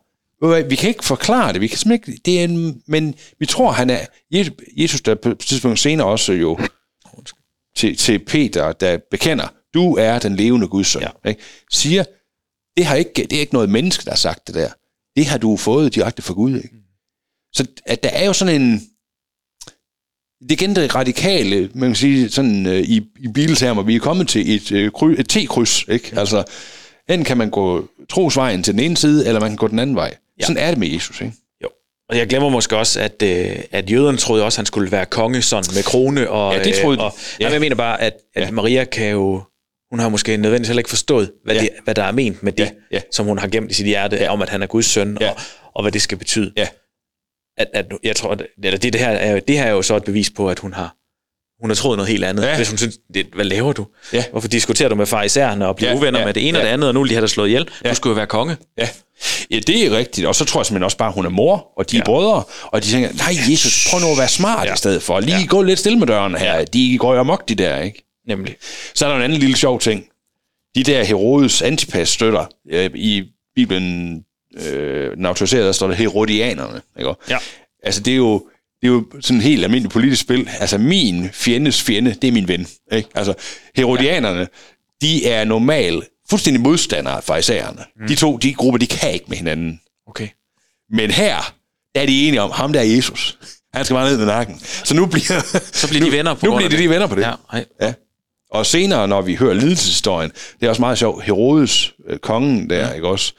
[0.68, 3.90] Vi kan ikke forklare det, vi kan ikke, det er en, men vi tror, han
[3.90, 3.98] er,
[4.76, 6.58] Jesus, der på et tidspunkt senere også jo,
[7.76, 11.28] til, til Peter, der bekender, du er den levende Guds søn, ja.
[11.30, 11.42] ikke?
[11.72, 12.04] siger,
[12.76, 14.70] det, har ikke, det er ikke noget menneske, der har sagt det der.
[15.18, 16.56] Det har du fået direkte fra Gud.
[16.56, 16.68] Ikke?
[17.52, 18.72] Så at der er jo sådan en...
[20.42, 24.00] Det er igen det radikale, man kan sige, sådan øh, i, i biltermer, vi er
[24.00, 26.12] kommet til et, øh, kry, et T-kryds, ikke?
[26.16, 26.44] Altså,
[27.08, 29.96] enten kan man gå trosvejen til den ene side, eller man kan gå den anden
[29.96, 30.06] vej.
[30.06, 30.16] Ja.
[30.40, 30.46] Ja.
[30.46, 31.32] Sådan er det med Jesus, ikke?
[31.64, 31.68] Jo.
[32.08, 35.06] Og jeg glemmer måske også, at, øh, at jøderne troede også, at han skulle være
[35.06, 36.30] konge sådan med krone.
[36.30, 37.02] Og, Ja, det troede de.
[37.02, 37.46] øh, og, Ja.
[37.46, 37.52] ja.
[37.52, 38.50] Jeg mener bare, at, at Ja.
[38.50, 39.42] Maria kan jo...
[39.90, 41.60] Hun har måske nødvendigvis heller ikke forstået, hvad, Ja.
[41.60, 43.00] det, hvad der er ment med det, Ja, ja.
[43.12, 44.32] som hun har gemt i sit hjerte, Ja.
[44.32, 45.30] om at han er Guds søn, Ja.
[45.30, 45.36] og,
[45.74, 46.52] og hvad det skal betyde.
[46.56, 46.66] Ja.
[47.58, 49.96] At, at, jeg tror, at, eller det, det, her er, det her er jo så
[49.96, 50.94] et bevis på, at hun har
[51.60, 52.42] hun har troet noget helt andet.
[52.46, 52.56] Ja.
[52.56, 53.86] Hvis hun synes, det, hvad laver du?
[54.12, 54.24] Ja.
[54.30, 56.62] Hvorfor diskuterer du med farisæerne og bliver Ja, uvenner ja, med det ene ja.
[56.62, 57.68] og det andet, og nu vil de have dig slået ihjel?
[57.84, 57.90] Ja.
[57.90, 58.56] Du skulle jo være konge.
[58.78, 58.88] Ja.
[59.50, 60.26] ja, det er rigtigt.
[60.26, 62.04] Og så tror jeg simpelthen også bare, at hun er mor, og de er Ja.
[62.04, 64.74] brødre, og de tænker, nej Jesus, prøv nu at være smart Ja.
[64.74, 65.20] i stedet for.
[65.20, 65.46] Lige ja.
[65.46, 66.64] gå lidt stille med dørene her.
[66.64, 68.04] De går jo amok, de der, ikke?
[68.28, 68.56] Nemlig.
[68.94, 70.04] Så er der en anden lille sjov ting.
[70.74, 73.24] De der Herodes Antipas støtter øh, i
[73.54, 74.24] Bibelen,
[74.66, 76.80] øh, den autoriserede, der står der Herodianerne.
[76.98, 77.14] Ikke?
[77.30, 77.38] Ja.
[77.82, 78.46] Altså, det er jo,
[78.82, 80.48] det er jo sådan en helt almindeligt politisk spil.
[80.60, 82.66] Altså, min fjendes fjende, det er min ven.
[82.92, 83.08] Ikke?
[83.14, 83.34] Altså,
[83.76, 84.46] Herodianerne, ja.
[85.06, 87.84] de er normalt fuldstændig modstandere af farisæerne.
[88.00, 88.06] Mm.
[88.08, 89.80] De to, de grupper, de kan ikke med hinanden.
[90.06, 90.28] Okay.
[90.90, 91.54] Men her,
[91.94, 93.38] der er de enige om, ham der er Jesus.
[93.74, 94.58] Han skal bare ned med nakken.
[94.60, 96.78] Så nu bliver, Så bliver de venner på nu bliver de det.
[96.78, 97.22] lige venner på det.
[97.22, 97.64] Ja, hej.
[97.80, 97.92] Ja.
[98.50, 100.30] Og senere, når vi hører lidelseshistorien,
[100.60, 103.32] det er også meget sjovt, Herodes, øh, kongen der, ikke også,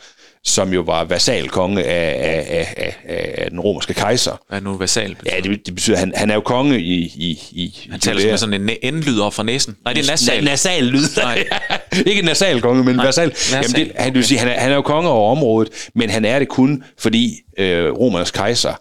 [0.43, 4.41] som jo var vasalkonge af, af, af, af, af den romerske kejser.
[4.49, 5.15] Hvad er nu vasal?
[5.25, 8.29] Ja, det, det betyder, at han, han er jo konge i, i, i Han taler
[8.29, 9.75] med sådan en N-lyd over fra næsen.
[9.83, 10.43] Nej, det er nasal.
[10.43, 11.03] nasal lyd.
[11.17, 11.47] Nej.
[12.11, 13.29] ikke nasal konge, men vasal.
[13.29, 13.63] vasal.
[13.63, 16.25] Jamen det, han, vil sige, han, er, han er jo konge over området, men han
[16.25, 18.73] er det kun, fordi øh, romernes kejser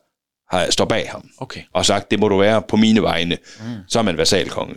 [0.51, 1.61] har, står bag ham Okay.
[1.74, 3.38] og sagt, det må du være på mine vegne.
[3.61, 3.66] Mm.
[3.88, 4.74] Så er man vasalkonge.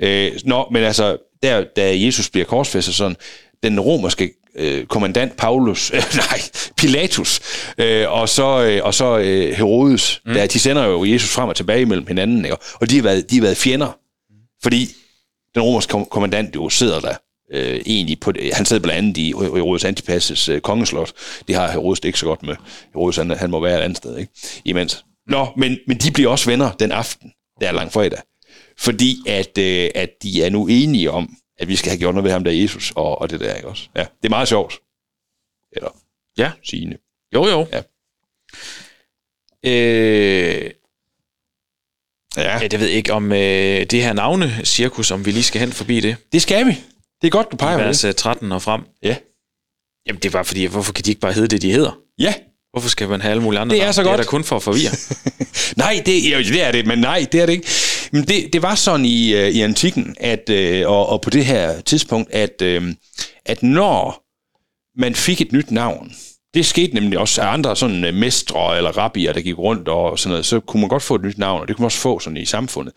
[0.00, 0.32] Okay.
[0.32, 3.16] Øh, nå, men altså, der, da Jesus bliver korsfæstet sådan,
[3.62, 6.40] den romerske øh, kommandant Paulus, øh, nej,
[6.76, 7.40] Pilatus,
[7.78, 10.34] øh, og så, øh, og så øh, Herodes, mm.
[10.34, 12.56] der, de sender jo Jesus frem og tilbage mellem hinanden, ikke?
[12.74, 13.98] og de har, været, de har været fjender,
[14.62, 14.88] fordi
[15.54, 17.14] den romerske kom- kommandant jo sidder der
[17.52, 18.54] øh, egentlig på det.
[18.54, 21.12] Han sidder blandt andet i Herodes Antipas' øh, kongeslot.
[21.48, 22.56] Det har Herodes det ikke så godt med.
[22.94, 24.32] Herodes han, han må være et andet sted, ikke?
[24.64, 25.04] Imens.
[25.26, 28.18] Nå, men, men de bliver også venner den aften, der er langfredag.
[28.78, 32.24] Fordi at, øh, at de er nu enige om, at vi skal have gjort noget
[32.24, 33.88] ved ham der Jesus, og, og det der, ikke også?
[33.96, 34.78] Ja, det er meget sjovt.
[35.72, 35.88] Eller
[36.38, 36.50] Ja.
[36.64, 36.96] sigende.
[37.34, 37.66] Jo, jo.
[37.72, 37.82] Ja.
[39.66, 40.70] Øh,
[42.36, 43.38] Ja, det ved jeg ikke om øh,
[43.86, 46.16] det her navne-cirkus, om vi lige skal hen forbi det.
[46.32, 46.70] det skal vi.
[47.22, 47.86] Det er godt, du peger på det.
[47.86, 48.82] Vers øh, 13 og frem.
[49.02, 49.16] Ja.
[50.06, 51.98] Jamen, det er bare fordi, hvorfor kan de ikke bare hedde det, de hedder?
[52.18, 52.34] Ja,
[52.74, 54.18] Hvorfor skal man have alle mulige andre Det er så Det er godt.
[54.18, 54.90] da kun for at forvirre.
[55.84, 57.68] Nej, det, jo, det er det, men nej, det er det ikke.
[58.12, 61.44] Men det, det var sådan i, øh, i antikken, at, øh, og, og på det
[61.44, 62.94] her tidspunkt, at, øh,
[63.46, 64.24] at når
[65.00, 66.12] man fik et nyt navn,
[66.54, 70.30] det skete nemlig også af andre sådan mestre eller rabbier, der gik rundt og sådan
[70.30, 72.18] noget, så kunne man godt få et nyt navn, og det kunne man også få
[72.18, 72.94] sådan i samfundet,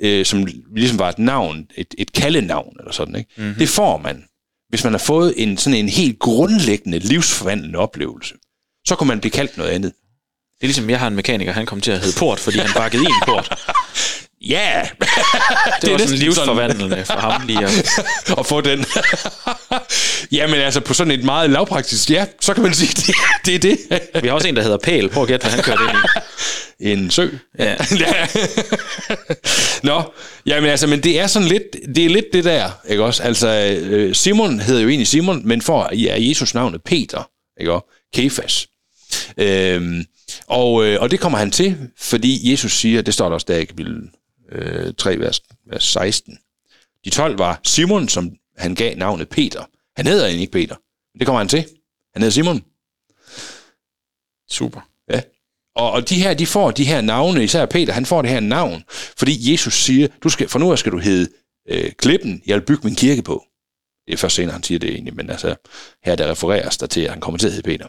[0.00, 0.46] øh, som
[0.76, 3.30] ligesom var et navn, et, et kaldenavn eller sådan, ikke?
[3.36, 3.54] Mm-hmm.
[3.54, 4.24] Det får man,
[4.68, 8.34] hvis man har fået en sådan en helt grundlæggende livsforvandlende oplevelse.
[8.86, 9.92] Så kunne man blive kaldt noget andet.
[10.60, 12.70] Det er ligesom, jeg har en mekaniker, han kom til at hedde Port, fordi han
[12.74, 13.52] bakkede i en port.
[14.48, 14.72] Ja!
[14.76, 14.86] Yeah.
[15.80, 17.88] Det, det var sådan livsforvandlende for ham lige at...
[18.38, 18.84] at få den.
[20.32, 23.14] Jamen altså, på sådan et meget lavpraktisk, ja, så kan man sige, det,
[23.46, 24.22] det er det.
[24.22, 25.08] Vi har også en, der hedder Pæl.
[25.08, 25.98] Prøv at gætte, hvad han kørte ind
[26.80, 26.92] i.
[26.92, 27.28] En sø.
[27.58, 27.76] Ja.
[28.00, 28.26] Ja.
[29.82, 30.02] Nå,
[30.46, 31.62] jamen altså, men det er sådan lidt,
[31.96, 33.22] det er lidt det der, ikke også?
[33.22, 37.30] Altså, øh, Simon hedder jo egentlig Simon, men får i ja, Jesus navnet Peter,
[37.60, 37.86] ikke også?
[38.14, 38.66] Kefas.
[39.36, 40.04] Øhm,
[40.46, 43.56] og, øh, og det kommer han til, fordi Jesus siger, det står der også der
[43.56, 44.10] i kapitel
[44.52, 46.38] øh, 3, vers, vers 16.
[47.04, 49.64] De 12 var Simon, som han gav navnet Peter.
[49.96, 50.76] Han hedder egentlig ikke Peter.
[51.14, 51.64] men Det kommer han til.
[52.12, 52.64] Han hedder Simon.
[54.50, 54.80] Super.
[55.10, 55.20] Ja.
[55.76, 58.40] Og, og de her, de får de her navne, især Peter, han får det her
[58.40, 58.84] navn,
[59.16, 61.30] fordi Jesus siger, du skal, for nu af skal du hedde
[61.68, 63.44] øh, Klippen, jeg vil bygge min kirke på.
[64.06, 65.56] Det er først senere, han siger det egentlig, men altså,
[66.04, 67.86] her der refereres der til, at han kommer til at hedde Peter.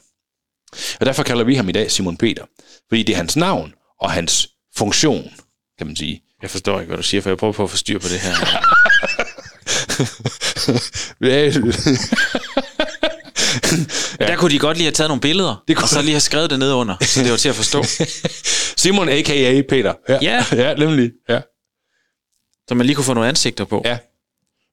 [1.00, 2.46] Og derfor kalder vi ham i dag Simon Peter,
[2.90, 4.48] fordi det er hans navn og hans
[4.78, 5.32] funktion,
[5.78, 6.22] kan man sige.
[6.42, 8.20] Jeg forstår ikke, hvad du siger, for jeg prøver på at få styr på det
[8.20, 8.34] her.
[14.20, 16.12] Ja, Der kunne de godt lige have taget nogle billeder, Det kunne- og så lige
[16.12, 17.84] have skrevet det ned under, så det var til at forstå.
[18.84, 19.62] Simon a.k.a.
[19.70, 19.94] Peter.
[20.10, 20.46] Ja, Ja.
[20.64, 21.12] ja nemlig.
[21.30, 21.42] Ja.
[22.70, 23.82] Så man lige kunne få nogle ansigter på.
[23.86, 23.98] Ja.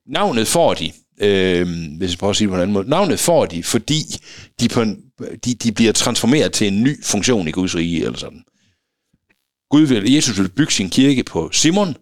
[0.07, 3.21] Navnet får de, øh, hvis jeg prøver at sige det på en anden måde, navnet
[3.21, 4.03] får de, fordi
[4.61, 5.05] de, på en,
[5.45, 8.45] de, de bliver transformeret til en ny funktion i Guds rige, eller sådan.
[9.71, 11.97] Gud vil, Jesus vil bygge sin kirke på Simon,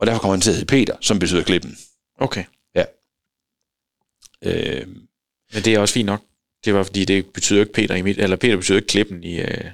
[0.00, 1.76] og derfor kommer han til at hedde Peter, som betyder klippen.
[2.18, 2.44] Okay.
[2.74, 2.84] Ja.
[4.42, 4.86] Øh,
[5.52, 6.22] Men det er også fint nok.
[6.64, 9.40] Det var fordi, det betyder ikke Peter i mit, eller Peter betyder ikke klippen i,
[9.40, 9.70] øh,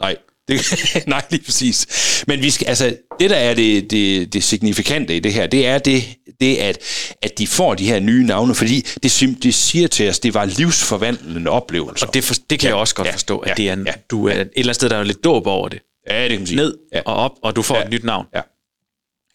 [0.00, 0.16] nej,
[0.50, 0.62] det,
[1.06, 1.86] nej, lige præcis.
[2.26, 5.66] Men vi skal, altså, det der er det, det, det signifikante i det her, det
[5.66, 6.04] er det,
[6.40, 6.78] det at,
[7.22, 10.44] at de får de her nye navne, fordi det, det siger til os, det var
[10.44, 12.06] livsforvandlende oplevelser.
[12.06, 13.72] Og det, for, det kan ja, jeg også godt ja, forstå, at ja, det er
[13.72, 15.80] en, ja, du er et eller andet sted, der er lidt dåb over det.
[16.10, 16.56] ja, det kan man sige.
[16.56, 17.00] Ned Ja.
[17.04, 17.84] og op, og du får Ja.
[17.84, 18.26] et nyt navn.
[18.34, 18.40] Ja.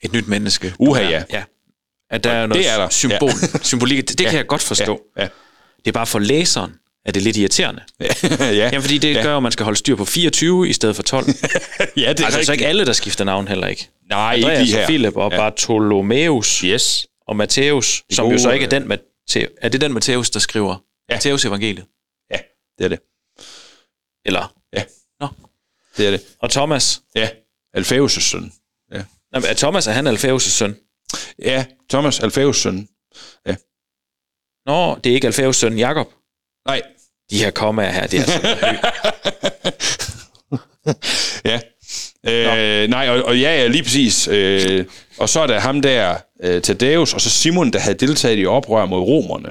[0.03, 0.73] Et nyt menneske.
[0.79, 1.23] Uha, ja.
[1.33, 1.43] ja.
[2.09, 2.89] At der er noget det er der.
[2.89, 4.09] symbol, symbolik.
[4.09, 5.01] Det, det kan jeg godt forstå.
[5.17, 5.27] Ja, ja.
[5.77, 6.71] Det er bare for læseren,
[7.05, 7.83] at det er lidt irriterende.
[8.39, 8.51] ja.
[8.51, 9.13] Jamen, fordi det Ja.
[9.17, 9.23] ja.
[9.23, 11.25] gør, at man skal holde styr på 24 i stedet for 12.
[11.27, 11.39] ja, det
[11.97, 12.49] er altså, så rigtigt.
[12.51, 13.89] ikke alle, der skifter navn heller ikke.
[14.09, 14.81] Nej, ikke Andreas lige her.
[14.83, 15.37] og Philip og Ja.
[15.37, 17.07] Bartholomeus Yes.
[17.27, 20.39] og Matthæus, som jo gode, så ikke er den, Matthæus, er det den Matthæus, der
[20.39, 20.75] skriver
[21.09, 21.13] Ja.
[21.15, 21.85] Matthæus evangeliet?
[22.31, 22.37] Ja,
[22.77, 22.99] det er det.
[24.25, 24.53] Eller?
[24.73, 24.83] Ja.
[25.19, 25.27] Nå.
[25.97, 26.21] Det er det.
[26.39, 27.01] Og Thomas?
[27.15, 27.29] Ja.
[27.77, 28.53] Alfæus' søn.
[28.91, 28.97] Ja.
[28.97, 30.77] Nej, men er Thomas, er han Alfæus' søn?
[31.39, 32.87] Ja, Thomas Alfæus' søn.
[34.65, 36.07] Nå, det er ikke Alfæus' søn Jakob.
[36.67, 36.81] Nej.
[37.31, 38.39] De her kommaer her, det er altså.
[41.45, 41.59] Ja.
[42.27, 44.27] Øh, nej, og, og ja, ja, lige præcis.
[44.27, 44.85] Øh,
[45.17, 48.45] og så er der ham der, øh, Thaddeus, og så Simon, der havde deltaget i
[48.45, 49.49] oprør mod romerne.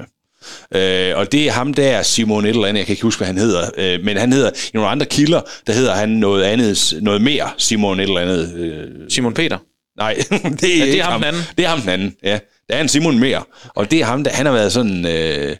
[0.75, 3.27] Øh, og det er ham der, Simon et eller andet, jeg kan ikke huske, hvad
[3.27, 6.93] han hedder, øh, men han hedder, i nogle andre kilder, der hedder han noget andet,
[7.01, 8.53] noget mere, Simon et eller andet.
[8.53, 9.57] Øh, Simon Peter.
[9.97, 11.41] nej, det er, det ikke ham den anden?
[11.57, 12.39] Det er ham den anden, ja.
[12.69, 13.43] Der er en Simon mere,
[13.75, 15.55] og det er ham, der, han har været sådan øh,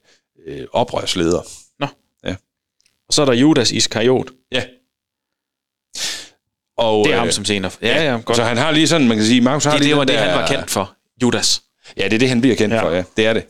[0.47, 1.47] øh, oprørsleder.
[3.05, 3.09] Nå.
[3.09, 4.31] Og så er der Judas Iskariot.
[4.51, 4.63] Ja.
[6.77, 7.71] Og, Det er øh, ham som senere.
[7.81, 8.35] Ja, ja, godt.
[8.37, 10.15] Så han har lige sådan, man kan sige, Markus har det, lige det var det,
[10.17, 10.95] han der- var kendt for.
[11.21, 11.61] Judas.
[11.97, 12.81] Ja, det er det, han bliver kendt ja.
[12.83, 13.03] For, ja.
[13.17, 13.43] Det er det.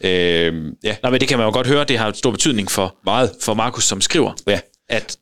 [0.00, 2.96] Øhm, ja, Nej, men det kan man jo godt høre, det har stor betydning for,
[3.04, 3.36] meget.
[3.42, 4.60] for Markus, som skriver, Ja.
[4.88, 5.16] at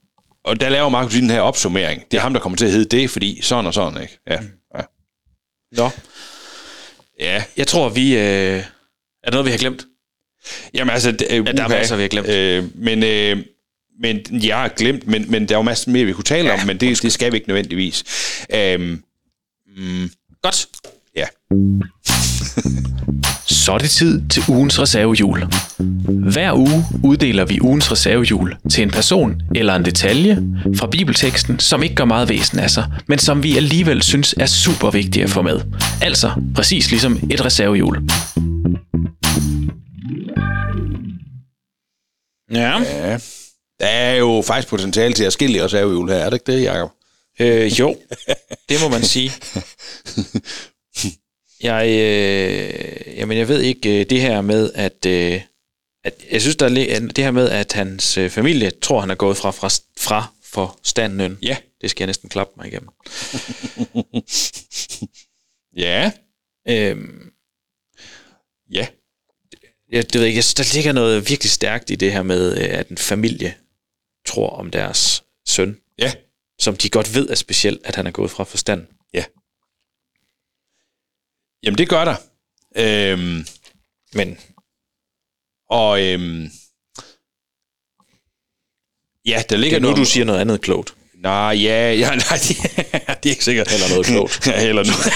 [0.45, 2.03] Og der laver Markus den her opsummering.
[2.11, 4.19] Det er ham, der kommer til at hedde det, fordi sådan og sådan, ikke?
[4.31, 4.39] Ja.
[4.77, 4.83] Ja.
[5.73, 5.91] Nå,
[7.21, 7.45] ja.
[7.57, 8.17] jeg tror, vi...
[8.17, 8.63] Øh, er
[9.25, 9.85] der noget, vi har glemt?
[10.75, 11.13] Jamen altså...
[11.13, 12.29] Det, øh, Ja, der er masser, vi har glemt.
[12.29, 13.45] Øh, men, øh,
[14.01, 16.61] men jeg har glemt, men, men der er jo masser mere, vi kunne tale ja,
[16.61, 18.05] om, men det, det skal vi ikke nødvendigvis.
[18.55, 19.03] Øhm,
[19.77, 20.11] mm,
[20.43, 20.67] Godt.
[21.17, 21.27] ja.
[23.47, 25.45] Så er det tid til ugens reservehjul.
[26.33, 30.39] Hver uge uddeler vi ugens reservehjul til en person eller en detalje
[30.77, 34.47] fra bibelteksten, som ikke gør meget væsen af sig, men som vi alligevel synes er
[34.47, 35.61] super vigtige at få med.
[36.03, 38.03] Altså præcis ligesom et reservehjul.
[42.53, 43.19] Ja, ja.
[43.83, 46.63] Der er jo faktisk potentiale til at skille os af her, er det ikke det,
[46.63, 46.91] Jacob?
[47.41, 47.97] øh, jo,
[48.69, 49.33] det må man sige.
[51.63, 55.41] Jeg, øh, jamen jeg ved ikke, øh, det her med, at, øh,
[56.05, 59.15] at jeg synes, der er det her med, at hans øh, familie tror, han er
[59.15, 59.69] gået fra, fra,
[59.99, 61.39] fra forstanden.
[61.43, 61.57] Ja.
[61.81, 62.89] Det skal jeg næsten klappe mig igennem.
[65.77, 66.13] Ja.
[66.69, 67.31] Øhm,
[68.71, 68.87] Ja.
[69.93, 72.79] jeg, det ved jeg ikke, der ligger noget virkelig stærkt i det her med, øh,
[72.79, 73.55] at en familie
[74.25, 76.13] tror om deres søn, Ja.
[76.59, 78.87] som de godt ved er specielt, at han er gået fra forstand.
[81.65, 82.17] Jamen, det gør der.
[82.77, 83.47] Øhm,
[84.15, 84.39] Men
[85.71, 86.51] og øhm,
[89.27, 89.97] ja, der det ligger er nu, noget...
[89.97, 90.95] du siger noget andet klogt.
[91.15, 92.57] Nej, ja, ja, nej, det,
[93.23, 93.73] det er ikke sikkert.
[93.73, 94.47] Eller noget klogt.
[94.47, 95.07] ja, eller noget.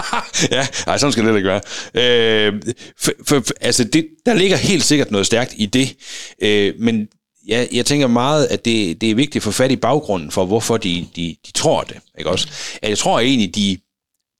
[0.56, 1.60] ja, nej, sådan skal det ikke være.
[1.94, 2.62] Øh,
[2.98, 5.96] for, for, altså, det, der ligger helt sikkert noget stærkt i det,
[6.38, 7.08] øh, men
[7.46, 10.44] jeg, jeg tænker meget, at det, det er vigtigt at få fat i baggrunden for,
[10.44, 11.96] hvorfor de, de, de tror det.
[12.18, 12.48] Ikke også?
[12.82, 13.78] At jeg tror egentlig, de,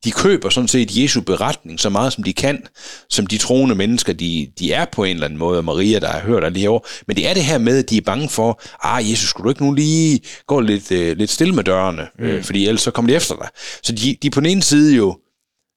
[0.05, 2.63] de køber sådan set Jesu beretning så meget, som de kan,
[3.11, 6.09] som de troende mennesker, de, de er på en eller anden måde, og Maria, der
[6.09, 8.29] har hørt alt det her Men det er det her med, at de er bange
[8.29, 12.07] for, ah, Jesus, skulle du ikke nu lige gå lidt, øh, lidt stille med dørene,
[12.19, 12.25] mm.
[12.25, 13.49] øh, fordi ellers så kommer de efter dig.
[13.83, 15.19] Så de, de er på den ene side jo,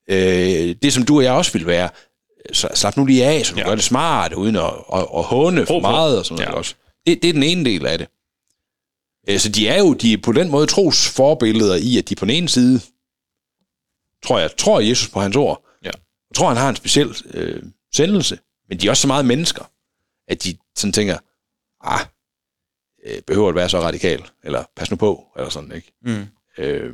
[0.09, 1.89] øh, det som du og jeg også vil være,
[2.53, 3.65] så slap nu lige af, så du ja.
[3.65, 6.57] gør det smart, uden at, at, at håne for meget og sådan noget Ja.
[6.57, 6.75] også.
[7.07, 8.07] Det, det er den ene del af det.
[9.29, 12.15] Øh, Så de er jo de er på den måde tros forbilleder i, at de
[12.15, 12.81] på den ene side,
[14.25, 15.65] tror jeg, tror Jesus på hans ord.
[15.83, 15.91] Ja.
[16.29, 18.39] Jeg tror, han har en speciel øh, sendelse,
[18.69, 19.71] men de er også så meget mennesker,
[20.27, 21.17] at de sådan tænker,
[21.83, 21.99] ah,
[23.05, 25.93] øh, behøver at være så radikal, eller pas nu på, eller sådan, ikke?
[26.01, 26.25] Mm.
[26.57, 26.93] Øh,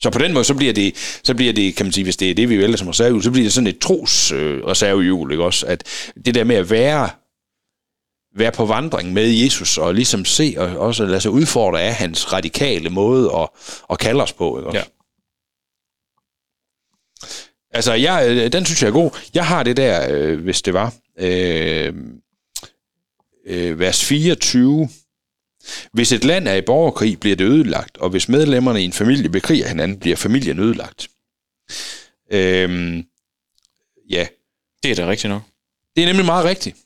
[0.00, 2.30] så på den måde, så bliver det, så bliver det, kan man sige, hvis det
[2.30, 5.44] er det, vi vælger som reservehjul, så bliver det sådan et tros øh, reservehjul, ikke
[5.44, 5.66] også?
[5.66, 5.84] At
[6.24, 7.10] det der med at være,
[8.38, 12.32] være på vandring med Jesus, og ligesom se, og også lade sig udfordre af hans
[12.32, 13.48] radikale måde at,
[13.90, 14.78] at kalde os på, ikke også?
[14.78, 14.84] Ja.
[17.70, 19.10] Altså, jeg, øh, den synes jeg er god.
[19.34, 21.94] Jeg har det der, øh, hvis det var, øh,
[23.46, 24.88] øh, vers 24.
[25.92, 29.28] Hvis et land er i borgerkrig, bliver det ødelagt, og hvis medlemmerne i en familie
[29.28, 31.08] bekriger hinanden, bliver familien ødelagt.
[32.32, 32.96] Øh,
[34.10, 34.26] ja,
[34.82, 35.42] Det er da rigtigt nok.
[35.96, 36.76] det er nemlig meget rigtigt.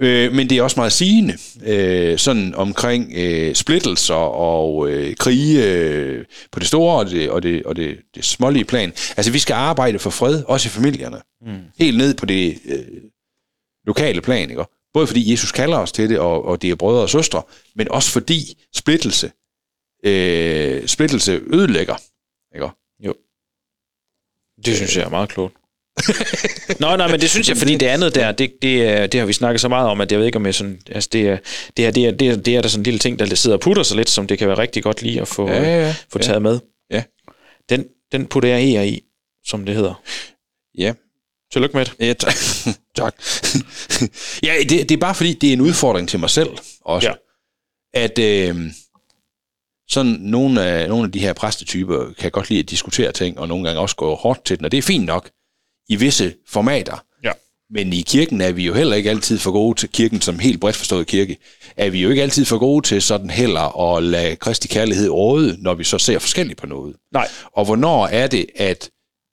[0.00, 5.72] Øh, men det er også meget sigende, øh, sådan omkring øh, splittelser og øh, krige
[5.72, 8.92] øh, på det store og det, og, det, og det, det smålige plan.
[9.16, 11.20] Altså, vi skal arbejde for fred, også i familierne.
[11.40, 11.60] Mm.
[11.78, 12.86] Helt ned på det øh,
[13.86, 14.64] lokale plan, ikke?
[14.94, 17.42] Både fordi Jesus kalder os til det, og, og det er brødre og søstre,
[17.74, 19.32] men også fordi splittelse,
[20.04, 21.96] øh, splittelse ødelægger.
[22.54, 22.68] Ikke?
[24.64, 25.56] Det synes jeg er meget klogt.
[26.80, 29.26] Nå, nej, men det synes jeg, fordi det andet der, det, det, er- det har
[29.26, 31.38] vi snakket så meget om, at jeg ved ikke, om jeg sådan, altså det er,
[31.76, 33.56] det er, det er, det er, det er der sådan en lille ting, der sidder
[33.56, 35.86] og putter sig lidt, som det kan være rigtig godt lige at få, Ja, ja,
[35.86, 35.94] ja.
[36.12, 36.58] få taget med.
[36.90, 37.02] Ja.
[37.68, 39.00] Den, den putter jeg her i,
[39.46, 40.02] som det hedder.
[40.78, 40.92] Ja,
[41.52, 41.94] Tillykke med det.
[42.00, 42.34] Ja, tak.
[42.96, 43.14] tak.
[44.42, 46.48] ja, det, det er bare fordi, det er en udfordring til mig selv
[46.84, 47.08] også.
[47.08, 47.14] Ja.
[48.00, 48.56] At øh,
[49.90, 53.48] sådan nogle af, nogle af de her præstetyper kan godt lide at diskutere ting, og
[53.48, 55.30] nogle gange også gå hårdt til den, og det er fint nok
[55.88, 57.04] i visse formater.
[57.24, 57.32] Ja.
[57.70, 60.60] Men i kirken er vi jo heller ikke altid for gode til, kirken som helt
[60.60, 61.36] bredt forstået kirke,
[61.76, 65.56] er vi jo ikke altid for gode til sådan heller at lade Kristi kærlighed råde,
[65.60, 66.96] når vi så ser forskelligt på noget.
[67.12, 67.28] Nej.
[67.56, 68.90] Og hvornår er det, at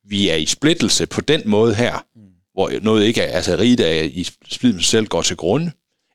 [0.09, 2.21] vi er i splittelse på den måde her, mm.
[2.53, 5.71] hvor noget ikke er, altså rigt af i splid selv går til grunde,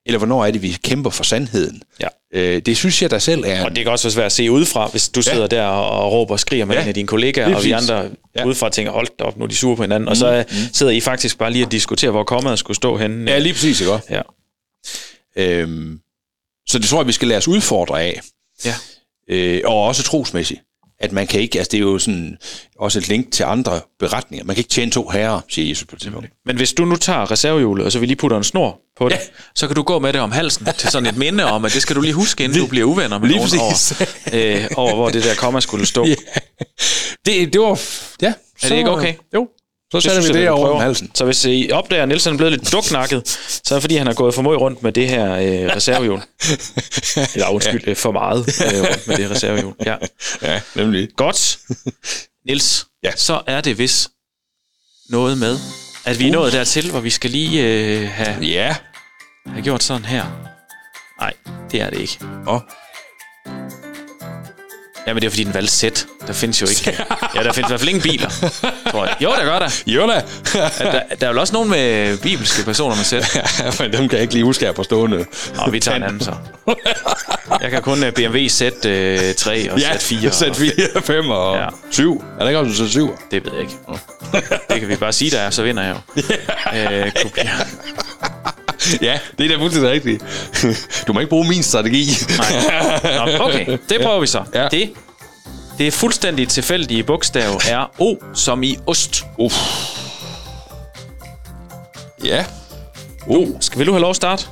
[0.07, 1.83] eller hvornår er det, vi kæmper for sandheden?
[2.01, 2.09] Ja.
[2.35, 3.65] Øh, det synes jeg der selv er...
[3.65, 6.33] Og det kan også være svært at se udefra, hvis du sidder der og, råber
[6.33, 6.83] og skriger med Ja.
[6.83, 8.45] en af dine kollegaer, og vi andre Ja.
[8.45, 10.09] udefra tænker, hold da op, nu er de sure på hinanden, mm.
[10.09, 13.31] og så øh, sidder I faktisk bare lige og diskuterer, hvor kommet skulle stå henne.
[13.31, 14.07] Ja, lige præcis, ikke også?
[14.11, 14.23] ja.
[15.37, 16.01] Øhm,
[16.69, 18.21] så det tror jeg, vi skal lade os udfordre af.
[18.65, 18.75] Ja.
[19.31, 20.61] Øh, og også trosmæssigt.
[21.01, 22.37] At man kan ikke, altså det er jo sådan
[22.79, 24.45] også et link til andre beretninger.
[24.45, 26.29] Man kan ikke tjene to herrer, siger Jesus på et tidspunkt.
[26.47, 29.15] Men hvis du nu tager reservehjulet, og så vi lige putter en snor på det,
[29.15, 29.21] Ja.
[29.55, 31.83] så kan du gå med det om halsen til sådan et minde om, at det
[31.83, 35.09] skal du lige huske, inden du bliver uvenner med lige nogen over, øh, over, hvor
[35.11, 36.07] det der komma skulle stå.
[36.11, 36.15] Ja.
[37.27, 37.81] Det, det var...
[38.23, 38.33] Ja.
[38.63, 39.15] Er det ikke okay?
[39.35, 39.49] Jo.
[39.93, 41.11] Så sætter vi det vi over halsen.
[41.15, 43.29] Så hvis I opdager, at Nielsen er blevet lidt duknakket,
[43.65, 46.21] så er det fordi, han har gået for meget rundt med det her øh, reservehjul.
[47.35, 47.93] Eller undskyld, ja.
[47.93, 48.39] for meget
[48.75, 49.75] øh, rundt med det reservehjul.
[49.87, 49.97] Ja.
[50.43, 51.09] Ja, nemlig.
[51.17, 51.59] Godt.
[52.49, 53.11] Nils, Ja.
[53.17, 54.09] så er det vist
[55.11, 55.59] noget med,
[56.05, 58.77] at vi er nået dertil, hvor vi skal lige øh, have, Ja.
[59.47, 60.25] have gjort sådan her.
[61.21, 61.33] Nej,
[61.71, 62.19] det er det ikke.
[62.47, 62.63] Og
[65.07, 66.07] Jamen, det er fordi, den valgte sæt.
[66.27, 67.05] Der findes jo ikke...
[67.35, 68.31] Ja, der findes i hvert fald ingen biler,
[68.91, 69.17] tror jeg.
[69.21, 69.71] Jo, der gør der.
[69.87, 70.23] jo da.
[70.79, 73.35] Der, der er vel også nogen med bibelske personer med sæt.
[73.61, 75.25] ja, men dem kan jeg ikke lige huske her på stående.
[75.59, 76.33] Og vi tager en anden så.
[77.61, 80.31] Jeg kan kun uh, BMW Z3 og Ja, Z4.
[80.31, 81.67] sæt og 4, 5 og Ja.
[81.91, 82.25] 7.
[82.39, 83.19] Er der ikke også en 7?
[83.31, 83.75] Det ved jeg ikke.
[84.71, 86.23] Det kan vi bare sige, der er, så vinder jeg jo.
[86.79, 87.51] Øh, kopier.
[89.03, 90.25] Ja, det er da fuldstændig rigtigt.
[91.07, 92.09] Du må ikke bruge min strategi.
[92.39, 93.37] Nej.
[93.39, 94.45] Nå, okay, det prøver vi så.
[94.55, 94.69] Ja.
[94.69, 94.91] Det,
[95.79, 99.25] det fuldstændig tilfældige bogstav er O som i ost.
[99.39, 99.55] Uff.
[102.25, 102.45] Ja.
[103.27, 103.49] Oh.
[103.61, 104.47] Skal, vil du have lov at starte?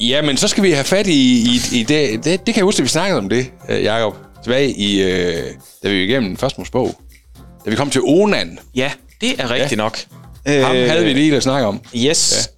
[0.00, 2.24] Ja, men så skal vi have fat i, i, i det, det.
[2.24, 4.16] Det kan jeg huske, at vi snakkede om det, øh, Jacob.
[4.42, 5.44] Tilbage i, øh,
[5.82, 7.00] da vi var igennem første bog.
[7.64, 8.58] Da vi kom til Onan.
[8.74, 9.76] Ja, det er rigtigt ja.
[9.76, 9.98] nok.
[10.46, 11.80] Ham havde vi lige at snakke om.
[11.96, 12.50] Yes.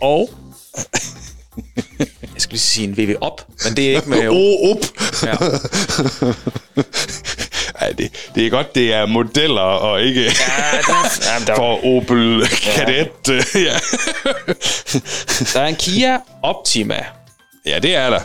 [0.00, 0.06] Ja.
[0.06, 0.30] Og...
[2.34, 4.28] Jeg skal lige sige en VV op, men det er ikke med...
[4.38, 4.76] O, op.
[5.26, 5.34] Ja.
[7.80, 10.30] Ej, det, det er godt, det er modeller og ikke Ja,
[10.86, 13.28] der, jamen, der, for Opel Kadett.
[13.28, 13.60] Ja.
[13.60, 13.78] ja.
[15.52, 17.04] der er en Kia Optima.
[17.66, 18.20] ja, det er der.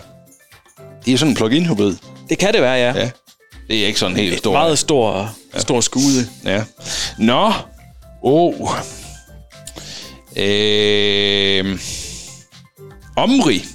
[1.05, 1.95] Det er sådan en plug-in hybrid.
[2.29, 2.99] Det kan det være, ja.
[3.01, 3.09] Ja.
[3.67, 4.53] Det er ikke sådan helt stor.
[4.53, 6.27] Meget stor, stor skude.
[6.45, 6.63] Ja.
[7.17, 7.53] Nå.
[8.21, 8.69] Oh.
[10.37, 11.79] Øh.
[13.17, 13.65] Omri.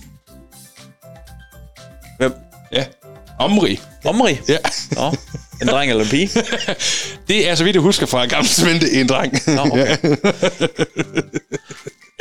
[2.18, 2.32] Hvem?
[2.72, 2.84] Ja.
[3.38, 3.80] Omri.
[4.04, 4.38] Omri?
[4.48, 4.56] Ja.
[4.90, 5.12] Nå,
[5.62, 6.30] en dreng eller en pige?
[7.28, 9.32] Det er, så vidt jeg husker fra Gamle Smente, en dreng.
[9.46, 9.96] Nå, okay.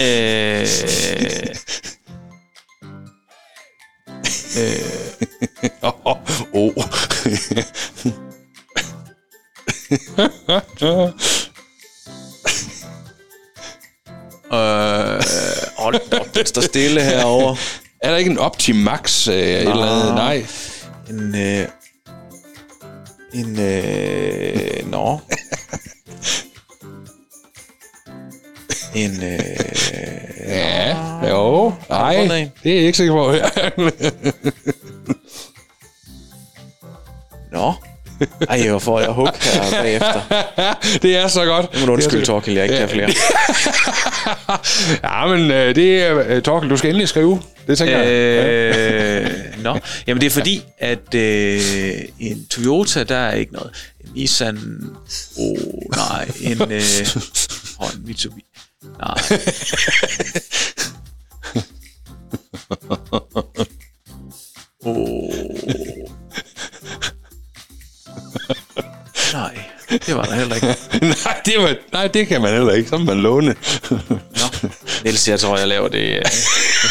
[0.02, 0.68] øh,
[5.84, 6.18] Åh.
[6.54, 6.74] oh.
[14.54, 15.20] øh,
[15.78, 15.94] op,
[16.36, 17.58] den står stille herovre.
[18.02, 19.28] Er der ikke en Optimax?
[19.28, 20.16] Øh, et eller andet?
[20.16, 20.46] Nej.
[21.10, 21.68] En, øh,
[23.34, 25.20] en, øh, nå.
[28.96, 29.40] En, øh,
[30.48, 30.96] Ja.
[31.30, 31.74] Jo.
[31.90, 32.50] Nej.
[32.64, 33.34] Det er jeg ikke sikker på.
[37.58, 37.74] nå.
[38.50, 40.22] Ej, hvor får jeg hug her bagefter.
[41.04, 41.72] det er så godt.
[41.72, 43.10] Det må du undskylde, Torkel, jeg ikke kan flere.
[45.04, 46.24] Ja, men øh, det er...
[46.28, 47.42] Øh, Torkel, du skal endelig skrive.
[47.68, 48.12] Det tænker jeg.
[48.12, 51.62] Øh, nå, jamen det er fordi, at øh,
[52.20, 53.72] en Toyota, der er ikke noget.
[54.00, 54.58] En Nissan,
[55.38, 55.58] oh,
[55.96, 56.82] nej, en, øh,
[57.80, 58.46] oh, en Mitsubishi,
[59.00, 59.18] nej.
[64.86, 65.87] Oh.
[69.34, 69.58] Nej,
[69.90, 70.68] det var der heller ikke.
[71.26, 72.90] nej, det var, nej, det kan man heller ikke.
[72.90, 73.56] Så må man låne.
[74.10, 74.70] Nå,
[75.04, 76.00] Niels, jeg tror, jeg laver det.
[76.00, 76.24] øh, Jeg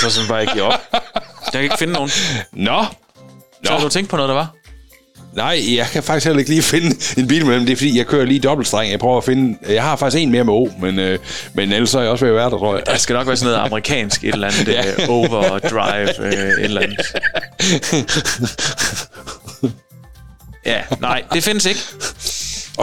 [0.00, 0.80] tror simpelthen bare, jeg giver op.
[0.92, 2.10] Jeg kan ikke finde nogen.
[2.52, 2.84] Nå.
[3.64, 4.54] Så har du tænkt på noget, der var?
[5.32, 7.66] Nej, jeg kan faktisk heller ikke lige finde en bil med dem.
[7.66, 8.90] Det er fordi, jeg kører lige dobbeltstreng.
[8.90, 9.58] Jeg prøver at finde...
[9.68, 11.18] Jeg har faktisk en mere med O, men, øh,
[11.54, 12.86] men ellers er jeg også ved at være der, tror jeg.
[12.86, 14.82] Der skal nok være sådan noget amerikansk et eller andet ja.
[15.08, 17.06] uh, overdrive uh, et eller andet.
[20.66, 21.80] Ja, nej, det findes ikke.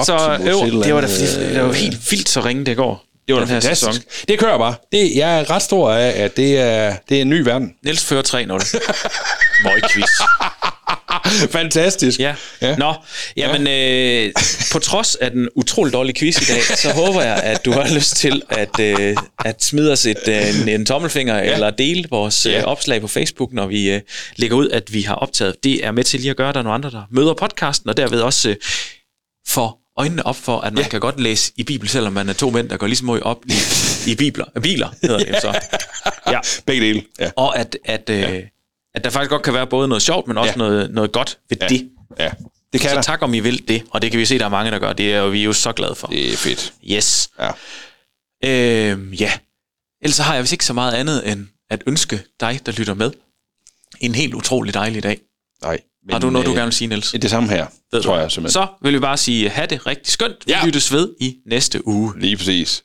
[0.05, 2.77] Så Optimus øv, eller det var da fordi, det var helt vildt så ringe det
[2.77, 3.05] går.
[3.27, 3.91] Det var da fantastisk.
[3.91, 4.03] sæson.
[4.27, 4.75] Det kører bare.
[4.91, 7.73] Det, jeg er ret stor af, at det er, det er en ny verden.
[7.83, 8.37] Niels fører 3-0.
[9.63, 10.09] Møgquiz.
[11.51, 12.19] Fantastisk.
[12.19, 12.35] Ja.
[12.61, 12.75] ja.
[12.75, 12.93] Nå,
[13.37, 14.31] jamen øh,
[14.71, 17.93] på trods af den utrolig dårlige quiz i dag, så håber jeg, at du har
[17.95, 21.53] lyst til at, øh, at smide os et, øh, en, en tommelfinger ja.
[21.53, 22.63] eller dele vores øh, Ja.
[22.63, 24.01] opslag på Facebook, når vi øh,
[24.35, 25.55] lægger ud, at vi har optaget.
[25.63, 27.89] Det er med til lige at gøre, at der er nogle andre, der møder podcasten,
[27.89, 28.55] og derved også øh,
[29.47, 30.89] får øjnene op for, at man ja.
[30.89, 33.53] kan godt læse i Bibel, selvom man er to mænd, der går ligesom op i,
[34.11, 34.45] i bibler.
[34.63, 35.59] Biler hedder det så.
[36.31, 36.39] Ja.
[36.65, 37.03] Begge dele.
[37.19, 37.31] Ja.
[37.35, 38.41] Og at, at, øh, ja.
[38.95, 40.63] at der faktisk godt kan være både noget sjovt, men også Ja.
[40.63, 40.69] ja.
[40.69, 41.67] noget, noget godt ved ja.
[41.67, 41.89] det.
[42.19, 42.31] ja.
[42.73, 43.01] Det kan Så der.
[43.01, 44.93] tak om I vil det, og det kan vi se, der er mange, der gør.
[44.93, 46.07] Det er jo, vi er jo så glade for.
[46.07, 46.73] Det er fedt.
[46.91, 47.29] Yes.
[47.39, 47.51] Ja.
[48.91, 49.31] Øhm, ja.
[50.01, 52.93] Ellers så har jeg vist ikke så meget andet end at ønske dig, der lytter
[52.93, 53.11] med,
[53.99, 55.19] en helt utrolig dejlig dag.
[55.61, 55.79] Nej.
[56.11, 57.11] Har du noget, du øh, gerne vil sige, Niels?
[57.11, 58.51] Det samme her, Ved tror jeg simpelthen.
[58.53, 60.35] Så vil vi bare sige, have det rigtig skønt.
[60.45, 60.65] Vi Ja.
[60.65, 62.13] lyttes ved i næste uge.
[62.19, 62.83] Lige præcis.